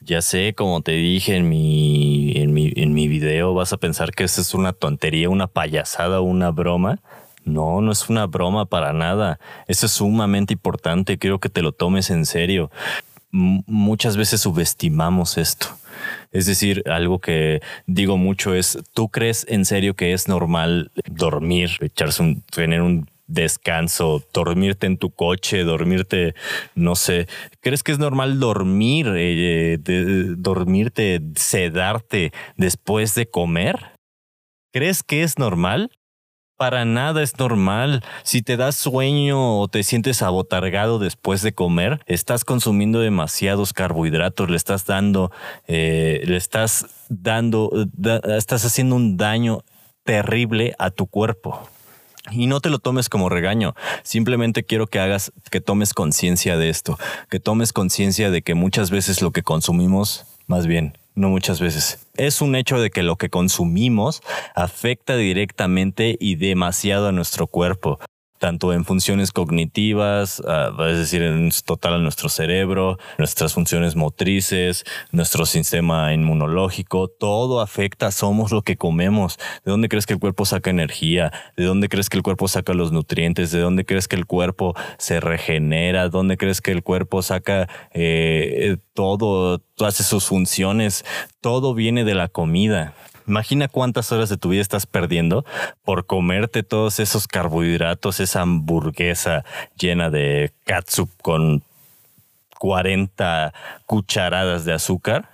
Ya 0.00 0.20
sé, 0.20 0.54
como 0.54 0.82
te 0.82 0.92
dije 0.92 1.36
en 1.36 1.48
mi, 1.48 2.32
en 2.36 2.52
mi, 2.52 2.72
en 2.76 2.92
mi 2.92 3.08
video, 3.08 3.54
vas 3.54 3.72
a 3.72 3.78
pensar 3.78 4.12
que 4.12 4.24
esta 4.24 4.40
es 4.40 4.54
una 4.54 4.72
tontería, 4.72 5.30
una 5.30 5.46
payasada, 5.46 6.20
una 6.20 6.50
broma. 6.50 7.00
No, 7.44 7.80
no 7.80 7.90
es 7.90 8.08
una 8.08 8.26
broma 8.26 8.66
para 8.66 8.92
nada. 8.92 9.38
Eso 9.66 9.86
es 9.86 9.92
sumamente 9.92 10.52
importante. 10.52 11.18
Quiero 11.18 11.40
que 11.40 11.48
te 11.48 11.62
lo 11.62 11.72
tomes 11.72 12.10
en 12.10 12.26
serio. 12.26 12.70
muchas 13.30 14.16
veces 14.16 14.42
subestimamos 14.42 15.38
esto. 15.38 15.68
Es 16.32 16.46
decir, 16.46 16.82
algo 16.86 17.18
que 17.20 17.60
digo 17.86 18.16
mucho 18.16 18.54
es, 18.54 18.78
¿tú 18.94 19.08
crees 19.08 19.46
en 19.48 19.64
serio 19.64 19.94
que 19.94 20.12
es 20.12 20.28
normal 20.28 20.90
dormir, 21.06 21.70
echarse 21.80 22.22
un, 22.22 22.42
tener 22.42 22.80
un 22.80 23.06
descanso, 23.26 24.22
dormirte 24.32 24.86
en 24.86 24.98
tu 24.98 25.10
coche, 25.10 25.64
dormirte, 25.64 26.34
no 26.74 26.96
sé, 26.96 27.28
¿crees 27.60 27.82
que 27.82 27.92
es 27.92 27.98
normal 27.98 28.40
dormir, 28.40 29.12
eh, 29.16 29.78
dormirte, 30.36 31.20
sedarte 31.36 32.32
después 32.56 33.14
de 33.14 33.26
comer? 33.26 33.92
¿Crees 34.72 35.02
que 35.02 35.22
es 35.22 35.38
normal? 35.38 35.90
Para 36.62 36.84
nada 36.84 37.24
es 37.24 37.36
normal. 37.40 38.04
Si 38.22 38.40
te 38.40 38.56
das 38.56 38.76
sueño 38.76 39.58
o 39.58 39.66
te 39.66 39.82
sientes 39.82 40.22
abotargado 40.22 41.00
después 41.00 41.42
de 41.42 41.52
comer, 41.52 42.00
estás 42.06 42.44
consumiendo 42.44 43.00
demasiados 43.00 43.72
carbohidratos, 43.72 44.48
le 44.48 44.56
estás 44.58 44.86
dando, 44.86 45.32
eh, 45.66 46.22
le 46.24 46.36
estás 46.36 46.86
dando, 47.08 47.68
estás 48.36 48.64
haciendo 48.64 48.94
un 48.94 49.16
daño 49.16 49.64
terrible 50.04 50.76
a 50.78 50.92
tu 50.92 51.08
cuerpo. 51.08 51.68
Y 52.30 52.46
no 52.46 52.60
te 52.60 52.70
lo 52.70 52.78
tomes 52.78 53.08
como 53.08 53.28
regaño, 53.28 53.74
simplemente 54.04 54.62
quiero 54.62 54.86
que 54.86 55.00
hagas, 55.00 55.32
que 55.50 55.60
tomes 55.60 55.94
conciencia 55.94 56.56
de 56.56 56.68
esto, 56.68 56.96
que 57.28 57.40
tomes 57.40 57.72
conciencia 57.72 58.30
de 58.30 58.42
que 58.42 58.54
muchas 58.54 58.92
veces 58.92 59.20
lo 59.20 59.32
que 59.32 59.42
consumimos, 59.42 60.26
más 60.46 60.68
bien, 60.68 60.96
no 61.14 61.28
muchas 61.28 61.60
veces. 61.60 62.06
Es 62.16 62.40
un 62.40 62.54
hecho 62.54 62.80
de 62.80 62.90
que 62.90 63.02
lo 63.02 63.16
que 63.16 63.30
consumimos 63.30 64.22
afecta 64.54 65.16
directamente 65.16 66.16
y 66.18 66.36
demasiado 66.36 67.08
a 67.08 67.12
nuestro 67.12 67.46
cuerpo 67.46 67.98
tanto 68.42 68.72
en 68.72 68.84
funciones 68.84 69.30
cognitivas, 69.30 70.42
ah, 70.48 70.72
es 70.90 70.98
decir, 70.98 71.22
en 71.22 71.52
total 71.64 71.94
a 71.94 71.98
nuestro 71.98 72.28
cerebro, 72.28 72.98
nuestras 73.16 73.54
funciones 73.54 73.94
motrices, 73.94 74.84
nuestro 75.12 75.46
sistema 75.46 76.12
inmunológico, 76.12 77.06
todo 77.06 77.60
afecta, 77.60 78.10
somos 78.10 78.50
lo 78.50 78.62
que 78.62 78.76
comemos. 78.76 79.38
¿De 79.64 79.70
dónde 79.70 79.88
crees 79.88 80.06
que 80.06 80.14
el 80.14 80.18
cuerpo 80.18 80.44
saca 80.44 80.70
energía? 80.70 81.32
¿De 81.56 81.62
dónde 81.62 81.88
crees 81.88 82.10
que 82.10 82.16
el 82.16 82.24
cuerpo 82.24 82.48
saca 82.48 82.74
los 82.74 82.90
nutrientes? 82.90 83.52
¿De 83.52 83.60
dónde 83.60 83.84
crees 83.84 84.08
que 84.08 84.16
el 84.16 84.26
cuerpo 84.26 84.74
se 84.98 85.20
regenera? 85.20 86.08
¿Dónde 86.08 86.36
crees 86.36 86.60
que 86.60 86.72
el 86.72 86.82
cuerpo 86.82 87.22
saca 87.22 87.68
eh, 87.92 88.76
todo, 88.92 89.58
todas 89.58 89.94
sus 89.94 90.24
funciones? 90.24 91.04
Todo 91.40 91.74
viene 91.74 92.02
de 92.02 92.16
la 92.16 92.26
comida. 92.26 92.92
Imagina 93.26 93.68
cuántas 93.68 94.12
horas 94.12 94.28
de 94.28 94.36
tu 94.36 94.50
vida 94.50 94.62
estás 94.62 94.86
perdiendo 94.86 95.44
por 95.84 96.06
comerte 96.06 96.62
todos 96.62 97.00
esos 97.00 97.26
carbohidratos, 97.26 98.20
esa 98.20 98.42
hamburguesa 98.42 99.44
llena 99.78 100.10
de 100.10 100.52
catsup 100.64 101.10
con 101.22 101.62
40 102.58 103.52
cucharadas 103.86 104.64
de 104.64 104.72
azúcar 104.72 105.28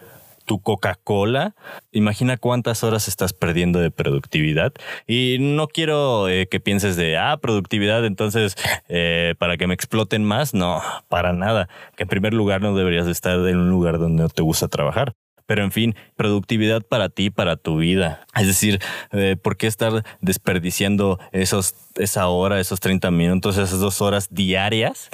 tu 0.48 0.60
Coca-Cola. 0.60 1.54
Imagina 1.92 2.38
cuántas 2.38 2.82
horas 2.82 3.06
estás 3.06 3.32
perdiendo 3.32 3.78
de 3.78 3.92
productividad. 3.92 4.72
Y 5.06 5.36
no 5.38 5.68
quiero 5.68 6.28
eh, 6.28 6.48
que 6.48 6.58
pienses 6.58 6.96
de, 6.96 7.16
ah, 7.18 7.36
productividad, 7.36 8.04
entonces, 8.04 8.56
eh, 8.88 9.34
para 9.38 9.56
que 9.56 9.68
me 9.68 9.74
exploten 9.74 10.24
más. 10.24 10.54
No, 10.54 10.82
para 11.08 11.32
nada. 11.32 11.68
Que 11.96 12.04
en 12.04 12.08
primer 12.08 12.34
lugar 12.34 12.62
no 12.62 12.74
deberías 12.74 13.06
estar 13.06 13.34
en 13.34 13.58
un 13.58 13.70
lugar 13.70 13.98
donde 13.98 14.22
no 14.22 14.28
te 14.30 14.42
gusta 14.42 14.66
trabajar. 14.66 15.12
Pero 15.48 15.64
en 15.64 15.72
fin, 15.72 15.96
productividad 16.14 16.82
para 16.82 17.08
ti, 17.08 17.30
para 17.30 17.56
tu 17.56 17.78
vida. 17.78 18.26
Es 18.36 18.46
decir, 18.46 18.80
eh, 19.12 19.34
¿por 19.40 19.56
qué 19.56 19.66
estar 19.66 20.04
desperdiciando 20.20 21.18
esos, 21.32 21.74
esa 21.96 22.28
hora, 22.28 22.60
esos 22.60 22.80
30 22.80 23.10
minutos, 23.10 23.56
esas 23.56 23.80
dos 23.80 24.02
horas 24.02 24.28
diarias? 24.30 25.08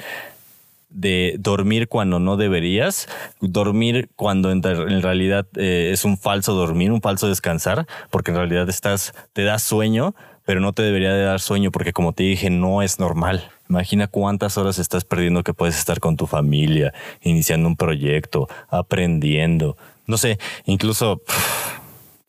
de 0.89 1.35
dormir 1.39 1.89
cuando 1.89 2.19
no 2.19 2.37
deberías, 2.37 3.09
dormir 3.41 4.07
cuando 4.15 4.49
en, 4.49 4.63
realidad 4.63 5.45
eh, 5.57 5.89
es 5.91 6.05
un 6.05 6.17
falso 6.17 6.53
dormir, 6.53 6.89
un 6.89 7.01
falso 7.01 7.27
descansar, 7.27 7.85
porque 8.11 8.31
en 8.31 8.37
realidad 8.37 8.69
estás, 8.69 9.13
te 9.33 9.43
da 9.43 9.59
sueño, 9.59 10.15
pero 10.45 10.61
no 10.61 10.71
te 10.71 10.83
debería 10.83 11.13
de 11.13 11.23
dar 11.23 11.41
sueño 11.41 11.71
porque 11.71 11.91
como 11.91 12.13
te 12.13 12.23
dije, 12.23 12.49
no 12.49 12.81
es 12.81 12.97
normal. 12.97 13.51
Imagina 13.69 14.07
cuántas 14.07 14.57
horas 14.57 14.79
estás 14.79 15.03
perdiendo 15.03 15.43
que 15.43 15.53
puedes 15.53 15.77
estar 15.77 15.99
con 15.99 16.15
tu 16.15 16.27
familia, 16.27 16.93
iniciando 17.21 17.67
un 17.67 17.75
proyecto, 17.75 18.47
aprendiendo, 18.69 19.75
no 20.07 20.17
sé, 20.17 20.39
incluso 20.65 21.21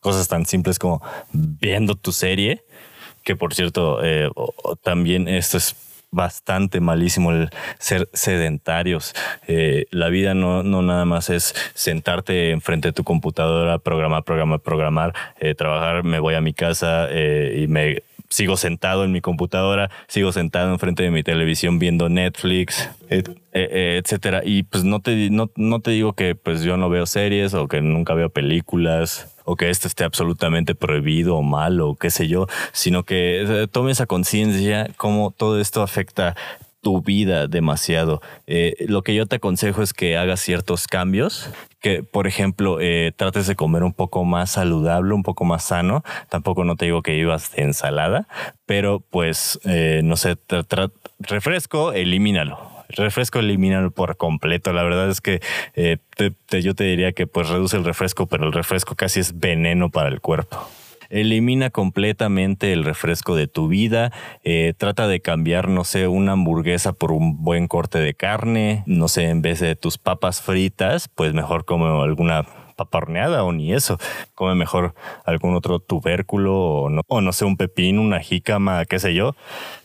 cosas 0.01 0.29
tan 0.29 0.47
simples 0.47 0.79
como 0.79 1.03
viendo 1.33 1.97
tu 1.97 2.13
serie, 2.13 2.65
que 3.25 3.35
por 3.35 3.55
cierto, 3.55 4.05
eh, 4.05 4.31
también 4.83 5.27
esto 5.27 5.57
es 5.57 5.75
bastante 6.13 6.81
malísimo 6.81 7.33
el 7.33 7.51
ser 7.81 8.09
sedentarios. 8.13 9.15
Eh, 9.49 9.87
la 9.91 10.09
vida 10.09 10.35
no, 10.35 10.63
no, 10.63 10.81
nada 10.81 11.05
más 11.05 11.29
es 11.29 11.55
sentarte 11.75 12.53
enfrente 12.53 12.89
de 12.89 12.93
tu 12.93 13.03
computadora, 13.03 13.81
programar, 13.81 14.23
programar, 14.23 14.61
programar, 14.61 15.15
eh, 15.41 15.57
trabajar, 15.57 16.05
me 16.05 16.21
voy 16.21 16.35
a 16.35 16.41
mi 16.41 16.55
casa 16.55 17.09
y 17.13 17.67
me 17.67 18.05
sigo 18.37 18.59
sentado 18.59 19.03
en 19.03 19.13
mi 19.13 19.23
computadora, 19.23 19.91
sigo 20.09 20.31
sentado 20.31 20.71
enfrente 20.71 21.03
de 21.03 21.11
mi 21.11 21.23
televisión 21.23 21.79
viendo 21.79 22.11
Netflix, 22.11 22.91
eh, 23.09 23.25
etcétera. 24.05 24.43
Y 24.45 24.65
pues 24.65 24.85
no 24.85 25.01
te, 25.01 25.31
no, 25.31 25.51
no 25.57 25.81
te 25.81 25.93
digo 25.93 26.13
que 26.13 26.35
pues 26.35 26.61
yo 26.61 26.77
no 26.77 26.91
veo 26.91 27.07
series 27.07 27.55
o 27.55 27.67
que 27.67 27.81
nunca 27.81 28.13
veo 28.13 28.29
películas 28.29 29.35
o 29.47 29.57
que 29.57 29.71
esto 29.71 29.89
esté 29.89 30.05
absolutamente 30.05 30.75
prohibido 30.75 31.35
o 31.35 31.43
malo 31.43 31.89
o 31.89 31.97
qué 31.97 32.11
sé 32.11 32.29
yo, 32.29 32.47
sino 32.73 33.05
que 33.05 33.41
eh, 33.41 33.69
tome 33.69 33.93
esa 33.93 34.05
conciencia 34.05 34.91
cómo 34.99 35.31
todo 35.35 35.59
esto 35.59 35.81
afecta 35.81 36.37
tu 36.87 37.03
vida 37.03 37.49
demasiado. 37.49 38.23
Eh, 38.47 38.77
lo 38.87 39.03
que 39.03 39.13
yo 39.13 39.27
te 39.27 39.35
aconsejo 39.35 39.83
es 39.83 39.93
que 39.93 40.17
hagas 40.17 40.39
ciertos 40.39 40.87
cambios, 40.87 41.51
que 41.81 42.05
por 42.05 42.29
ejemplo 42.29 42.79
eh, 42.81 43.11
trates 43.17 43.49
de 43.49 43.57
comer 43.57 43.83
un 43.83 43.93
poco 43.93 44.25
más 44.25 44.51
saludable, 44.51 45.13
un 45.13 45.25
poco 45.25 45.45
más 45.45 45.65
sano. 45.65 46.05
Tampoco 46.29 46.63
no 46.63 46.77
te 46.77 46.85
digo 46.85 47.03
que 47.03 47.17
ibas 47.17 47.57
de 47.57 47.65
ensalada, 47.65 48.29
pero 48.67 49.01
pues 49.01 49.59
no 49.65 50.17
sé, 50.17 50.37
refresco, 51.19 51.93
elimínalo 51.93 52.77
refresco 52.91 53.41
elimínalo 53.41 53.91
por 53.91 54.17
completo. 54.17 54.73
La 54.73 54.85
verdad 54.85 55.11
es 55.11 55.21
que 55.21 55.41
eh, 55.75 55.99
yo 56.63 56.75
te 56.77 56.85
diría 56.85 57.11
que 57.11 57.27
pues 57.27 57.49
reduce 57.49 57.77
el 57.77 57.85
refresco, 57.85 58.27
pero 58.27 58.47
el 58.47 58.53
refresco 58.53 58.95
casi 58.95 59.19
es 59.19 59.41
veneno 59.41 59.91
para 59.91 60.09
el 60.09 60.21
cuerpo. 60.21 60.69
Elimina 61.11 61.71
completamente 61.71 62.73
el 62.73 62.85
refresco 62.85 63.37
de 63.37 63.47
tu 63.47 63.69
vida. 63.69 64.13
Eh, 64.45 64.75
trata 64.77 65.09
de 65.09 65.21
cambiar, 65.21 65.69
no 65.69 65.85
sé, 65.85 66.09
una 66.09 66.33
hamburguesa 66.33 66.93
por 66.93 67.13
un 67.13 67.43
buen 67.43 67.69
corte 67.69 67.99
de 67.99 68.15
carne. 68.15 68.83
No 68.87 69.09
sé, 69.09 69.29
en 69.29 69.43
vez 69.43 69.61
de 69.61 69.77
tus 69.77 69.99
papas 69.99 70.43
fritas, 70.43 71.09
pues 71.09 71.35
mejor 71.35 71.65
come 71.65 71.87
alguna 72.03 72.45
paparneada 72.77 73.45
o 73.45 73.53
ni 73.53 73.73
eso. 73.73 73.99
Come 74.35 74.55
mejor 74.55 74.95
algún 75.25 75.55
otro 75.55 75.79
tubérculo 75.79 76.57
o 76.57 76.91
no, 76.91 77.03
o 77.09 77.21
no 77.21 77.33
sé, 77.33 77.45
un 77.45 77.57
pepino, 77.57 78.03
una 78.03 78.21
jícama, 78.21 78.85
qué 78.85 78.99
sé 78.99 79.15
yo. 79.15 79.35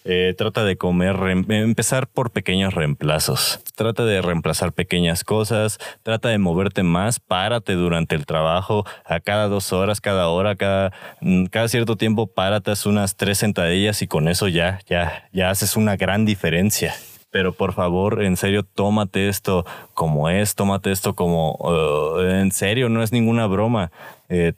Eh, 0.04 0.34
trata 0.38 0.64
de 0.64 0.78
comer, 0.78 1.16
empezar 1.50 2.08
por 2.08 2.32
pequeños 2.32 2.74
reemplazos. 2.74 3.60
Trata 3.76 4.04
de 4.04 4.22
reemplazar 4.22 4.74
pequeñas 4.74 5.24
cosas, 5.24 5.78
trata 6.04 6.30
de 6.30 6.40
moverte 6.40 6.84
más, 6.84 7.20
párate 7.20 7.74
durante 7.74 8.16
el 8.16 8.26
trabajo, 8.26 8.86
a 9.06 9.20
cada 9.20 9.48
dos 9.48 9.74
horas, 9.74 10.02
cada 10.02 10.28
hora, 10.30 10.56
cada, 10.56 10.92
mm, 11.22 11.46
cada 11.46 11.68
cierto 11.68 11.98
tiempo, 11.98 12.28
párate, 12.28 12.72
unas 12.86 13.16
tres 13.16 13.38
sentadillas 13.40 14.02
y 14.02 14.08
con 14.08 14.28
eso 14.28 14.48
ya, 14.48 14.80
ya, 14.88 15.28
ya 15.32 15.50
haces 15.50 15.76
una 15.76 15.96
gran 15.96 16.26
diferencia 16.26 16.94
pero 17.32 17.54
por 17.54 17.74
favor, 17.74 18.24
en 18.24 18.38
serio, 18.38 18.64
tómate 18.64 19.30
esto 19.30 19.66
como 19.94 20.30
es, 20.30 20.56
tómate 20.56 20.92
esto 20.92 21.16
como 21.16 21.56
uh, 21.56 22.20
en 22.22 22.52
serio, 22.52 22.90
no 22.90 23.02
es 23.02 23.12
ninguna 23.12 23.48
broma. 23.48 23.92
Eh, 24.30 24.54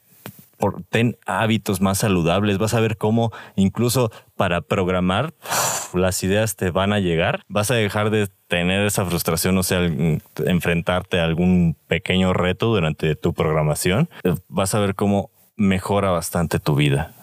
ten 0.90 1.18
hábitos 1.26 1.82
más 1.82 1.98
saludables, 2.00 2.58
vas 2.58 2.74
a 2.74 2.80
ver 2.80 2.98
cómo 2.98 3.32
incluso 3.56 4.12
para 4.36 4.62
programar 4.62 5.34
las 5.94 6.24
ideas 6.24 6.56
te 6.56 6.72
van 6.72 6.94
a 6.94 7.00
llegar, 7.00 7.42
vas 7.48 7.70
a 7.70 7.76
dejar 7.76 8.10
de 8.10 8.28
tener 8.48 8.86
esa 8.86 9.06
frustración, 9.06 9.58
o 9.58 9.64
sea, 9.64 9.82
enfrentarte 10.46 11.20
a 11.20 11.26
algún 11.26 11.76
pequeño 11.88 12.34
reto 12.34 12.68
durante 12.68 13.16
tu 13.16 13.34
programación, 13.34 14.10
vas 14.48 14.74
a 14.74 14.80
ver 14.80 14.96
cómo 14.96 15.30
mejora 15.56 16.12
bastante 16.12 16.60
tu 16.60 16.76
vida. 16.76 17.14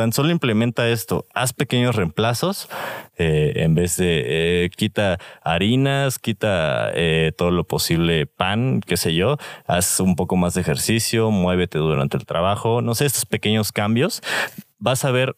Tan 0.00 0.14
solo 0.14 0.30
implementa 0.30 0.88
esto, 0.88 1.26
haz 1.34 1.52
pequeños 1.52 1.94
reemplazos, 1.94 2.70
eh, 3.18 3.52
en 3.56 3.74
vez 3.74 3.98
de 3.98 4.64
eh, 4.64 4.70
quita 4.74 5.18
harinas, 5.42 6.18
quita 6.18 6.90
eh, 6.94 7.32
todo 7.36 7.50
lo 7.50 7.64
posible 7.64 8.24
pan, 8.24 8.80
qué 8.80 8.96
sé 8.96 9.14
yo, 9.14 9.36
haz 9.66 10.00
un 10.00 10.16
poco 10.16 10.36
más 10.36 10.54
de 10.54 10.62
ejercicio, 10.62 11.30
muévete 11.30 11.76
durante 11.76 12.16
el 12.16 12.24
trabajo, 12.24 12.80
no 12.80 12.94
sé, 12.94 13.04
estos 13.04 13.26
pequeños 13.26 13.72
cambios, 13.72 14.22
vas 14.78 15.04
a 15.04 15.10
ver 15.10 15.36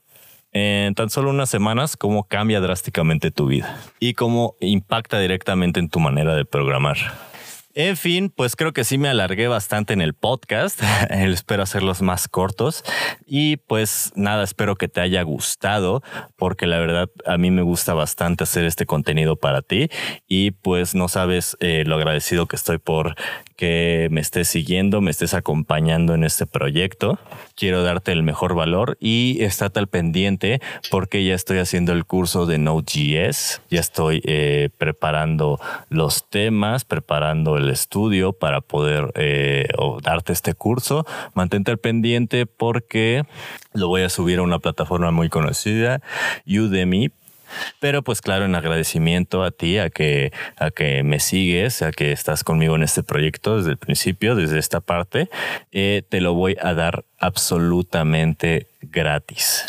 en 0.52 0.94
tan 0.94 1.10
solo 1.10 1.30
unas 1.30 1.50
semanas 1.50 1.96
cómo 1.96 2.22
cambia 2.22 2.60
drásticamente 2.60 3.32
tu 3.32 3.46
vida 3.46 3.80
y 3.98 4.14
cómo 4.14 4.54
impacta 4.60 5.18
directamente 5.18 5.80
en 5.80 5.88
tu 5.88 5.98
manera 5.98 6.36
de 6.36 6.44
programar. 6.44 7.31
En 7.74 7.96
fin, 7.96 8.28
pues 8.28 8.54
creo 8.54 8.74
que 8.74 8.84
sí 8.84 8.98
me 8.98 9.08
alargué 9.08 9.48
bastante 9.48 9.94
en 9.94 10.02
el 10.02 10.12
podcast. 10.12 10.82
espero 11.10 11.62
hacerlos 11.62 12.02
más 12.02 12.28
cortos. 12.28 12.84
Y 13.26 13.56
pues 13.56 14.12
nada, 14.14 14.44
espero 14.44 14.76
que 14.76 14.88
te 14.88 15.00
haya 15.00 15.22
gustado, 15.22 16.02
porque 16.36 16.66
la 16.66 16.78
verdad 16.78 17.08
a 17.24 17.38
mí 17.38 17.50
me 17.50 17.62
gusta 17.62 17.94
bastante 17.94 18.44
hacer 18.44 18.66
este 18.66 18.84
contenido 18.84 19.36
para 19.36 19.62
ti. 19.62 19.88
Y 20.28 20.50
pues 20.50 20.94
no 20.94 21.08
sabes 21.08 21.56
eh, 21.60 21.84
lo 21.86 21.94
agradecido 21.94 22.46
que 22.46 22.56
estoy 22.56 22.76
por 22.76 23.14
que 23.56 24.08
me 24.10 24.20
estés 24.20 24.48
siguiendo, 24.48 25.00
me 25.00 25.12
estés 25.12 25.32
acompañando 25.34 26.14
en 26.14 26.24
este 26.24 26.46
proyecto. 26.46 27.18
Quiero 27.54 27.82
darte 27.82 28.12
el 28.12 28.22
mejor 28.22 28.54
valor 28.54 28.98
y 29.00 29.42
estate 29.42 29.78
al 29.78 29.86
pendiente 29.86 30.60
porque 30.90 31.24
ya 31.24 31.34
estoy 31.34 31.58
haciendo 31.58 31.92
el 31.92 32.04
curso 32.04 32.44
de 32.44 32.58
Node.js. 32.58 33.62
Ya 33.70 33.80
estoy 33.80 34.20
eh, 34.24 34.70
preparando 34.76 35.60
los 35.88 36.28
temas, 36.28 36.84
preparando 36.84 37.56
estudio 37.70 38.32
para 38.32 38.60
poder 38.60 39.12
eh, 39.14 39.68
darte 40.02 40.32
este 40.32 40.54
curso. 40.54 41.06
Mantente 41.34 41.70
al 41.70 41.78
pendiente 41.78 42.46
porque 42.46 43.24
lo 43.72 43.88
voy 43.88 44.02
a 44.02 44.08
subir 44.08 44.38
a 44.38 44.42
una 44.42 44.58
plataforma 44.58 45.10
muy 45.10 45.28
conocida, 45.28 46.00
Udemy, 46.46 47.10
pero 47.80 48.02
pues 48.02 48.20
claro, 48.20 48.44
en 48.44 48.54
agradecimiento 48.54 49.44
a 49.44 49.50
ti, 49.50 49.78
a 49.78 49.90
que, 49.90 50.32
a 50.56 50.70
que 50.70 51.02
me 51.02 51.20
sigues, 51.20 51.82
a 51.82 51.92
que 51.92 52.12
estás 52.12 52.44
conmigo 52.44 52.76
en 52.76 52.82
este 52.82 53.02
proyecto 53.02 53.56
desde 53.56 53.70
el 53.70 53.78
principio, 53.78 54.34
desde 54.34 54.58
esta 54.58 54.80
parte, 54.80 55.28
eh, 55.70 56.02
te 56.08 56.20
lo 56.20 56.34
voy 56.34 56.56
a 56.60 56.74
dar 56.74 57.04
absolutamente 57.18 58.66
gratis. 58.80 59.64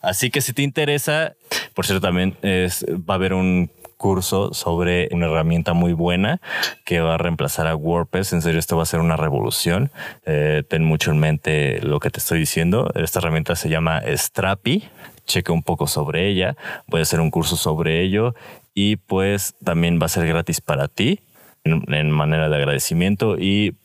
Así 0.00 0.30
que 0.30 0.40
si 0.40 0.52
te 0.52 0.62
interesa, 0.62 1.34
por 1.74 1.84
cierto, 1.84 2.06
también 2.06 2.36
es, 2.42 2.84
va 2.88 3.14
a 3.14 3.16
haber 3.16 3.34
un 3.34 3.70
curso 4.00 4.54
sobre 4.54 5.10
una 5.12 5.26
herramienta 5.26 5.74
muy 5.74 5.92
buena 5.92 6.40
que 6.86 7.00
va 7.00 7.14
a 7.14 7.18
reemplazar 7.18 7.66
a 7.66 7.76
WordPress. 7.76 8.32
En 8.32 8.40
serio, 8.40 8.58
esto 8.58 8.78
va 8.78 8.84
a 8.84 8.86
ser 8.86 9.00
una 9.00 9.16
revolución. 9.16 9.90
Eh, 10.24 10.62
ten 10.66 10.84
mucho 10.84 11.10
en 11.10 11.18
mente 11.18 11.80
lo 11.82 12.00
que 12.00 12.08
te 12.08 12.18
estoy 12.18 12.38
diciendo. 12.38 12.90
Esta 12.94 13.18
herramienta 13.18 13.54
se 13.56 13.68
llama 13.68 14.00
Strapi. 14.06 14.88
Cheque 15.26 15.52
un 15.52 15.62
poco 15.62 15.86
sobre 15.86 16.28
ella. 16.28 16.56
Voy 16.86 17.00
a 17.00 17.02
hacer 17.02 17.20
un 17.20 17.30
curso 17.30 17.56
sobre 17.56 18.00
ello 18.00 18.34
y 18.74 18.96
pues 18.96 19.54
también 19.62 19.98
va 20.00 20.06
a 20.06 20.08
ser 20.08 20.26
gratis 20.26 20.62
para 20.62 20.88
ti 20.88 21.20
en 21.64 22.10
manera 22.10 22.48
de 22.48 22.56
agradecimiento 22.56 23.36
y 23.38 23.76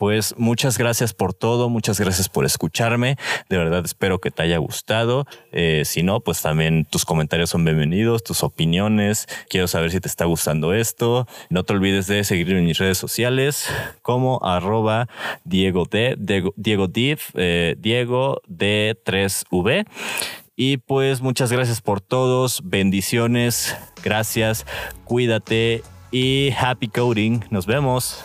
pues 0.00 0.34
muchas 0.38 0.78
gracias 0.78 1.12
por 1.12 1.34
todo, 1.34 1.68
muchas 1.68 2.00
gracias 2.00 2.30
por 2.30 2.46
escucharme. 2.46 3.18
De 3.50 3.58
verdad 3.58 3.84
espero 3.84 4.18
que 4.18 4.30
te 4.30 4.42
haya 4.42 4.56
gustado. 4.56 5.26
Eh, 5.52 5.82
si 5.84 6.02
no, 6.02 6.20
pues 6.20 6.40
también 6.40 6.86
tus 6.86 7.04
comentarios 7.04 7.50
son 7.50 7.66
bienvenidos, 7.66 8.24
tus 8.24 8.42
opiniones. 8.42 9.26
Quiero 9.50 9.68
saber 9.68 9.90
si 9.90 10.00
te 10.00 10.08
está 10.08 10.24
gustando 10.24 10.72
esto. 10.72 11.28
No 11.50 11.64
te 11.64 11.74
olvides 11.74 12.06
de 12.06 12.24
seguirme 12.24 12.60
en 12.60 12.64
mis 12.64 12.78
redes 12.78 12.96
sociales 12.96 13.68
como 14.00 14.42
arroba 14.42 15.06
Diego 15.44 15.84
D, 15.84 16.16
Diego, 16.56 16.88
Div, 16.88 17.18
eh, 17.34 17.76
Diego 17.78 18.40
D3V. 18.48 19.84
Y 20.56 20.78
pues 20.78 21.20
muchas 21.20 21.52
gracias 21.52 21.82
por 21.82 22.00
todos, 22.00 22.62
bendiciones, 22.64 23.76
gracias, 24.02 24.64
cuídate 25.04 25.82
y 26.10 26.52
happy 26.58 26.88
coding. 26.88 27.40
Nos 27.50 27.66
vemos. 27.66 28.24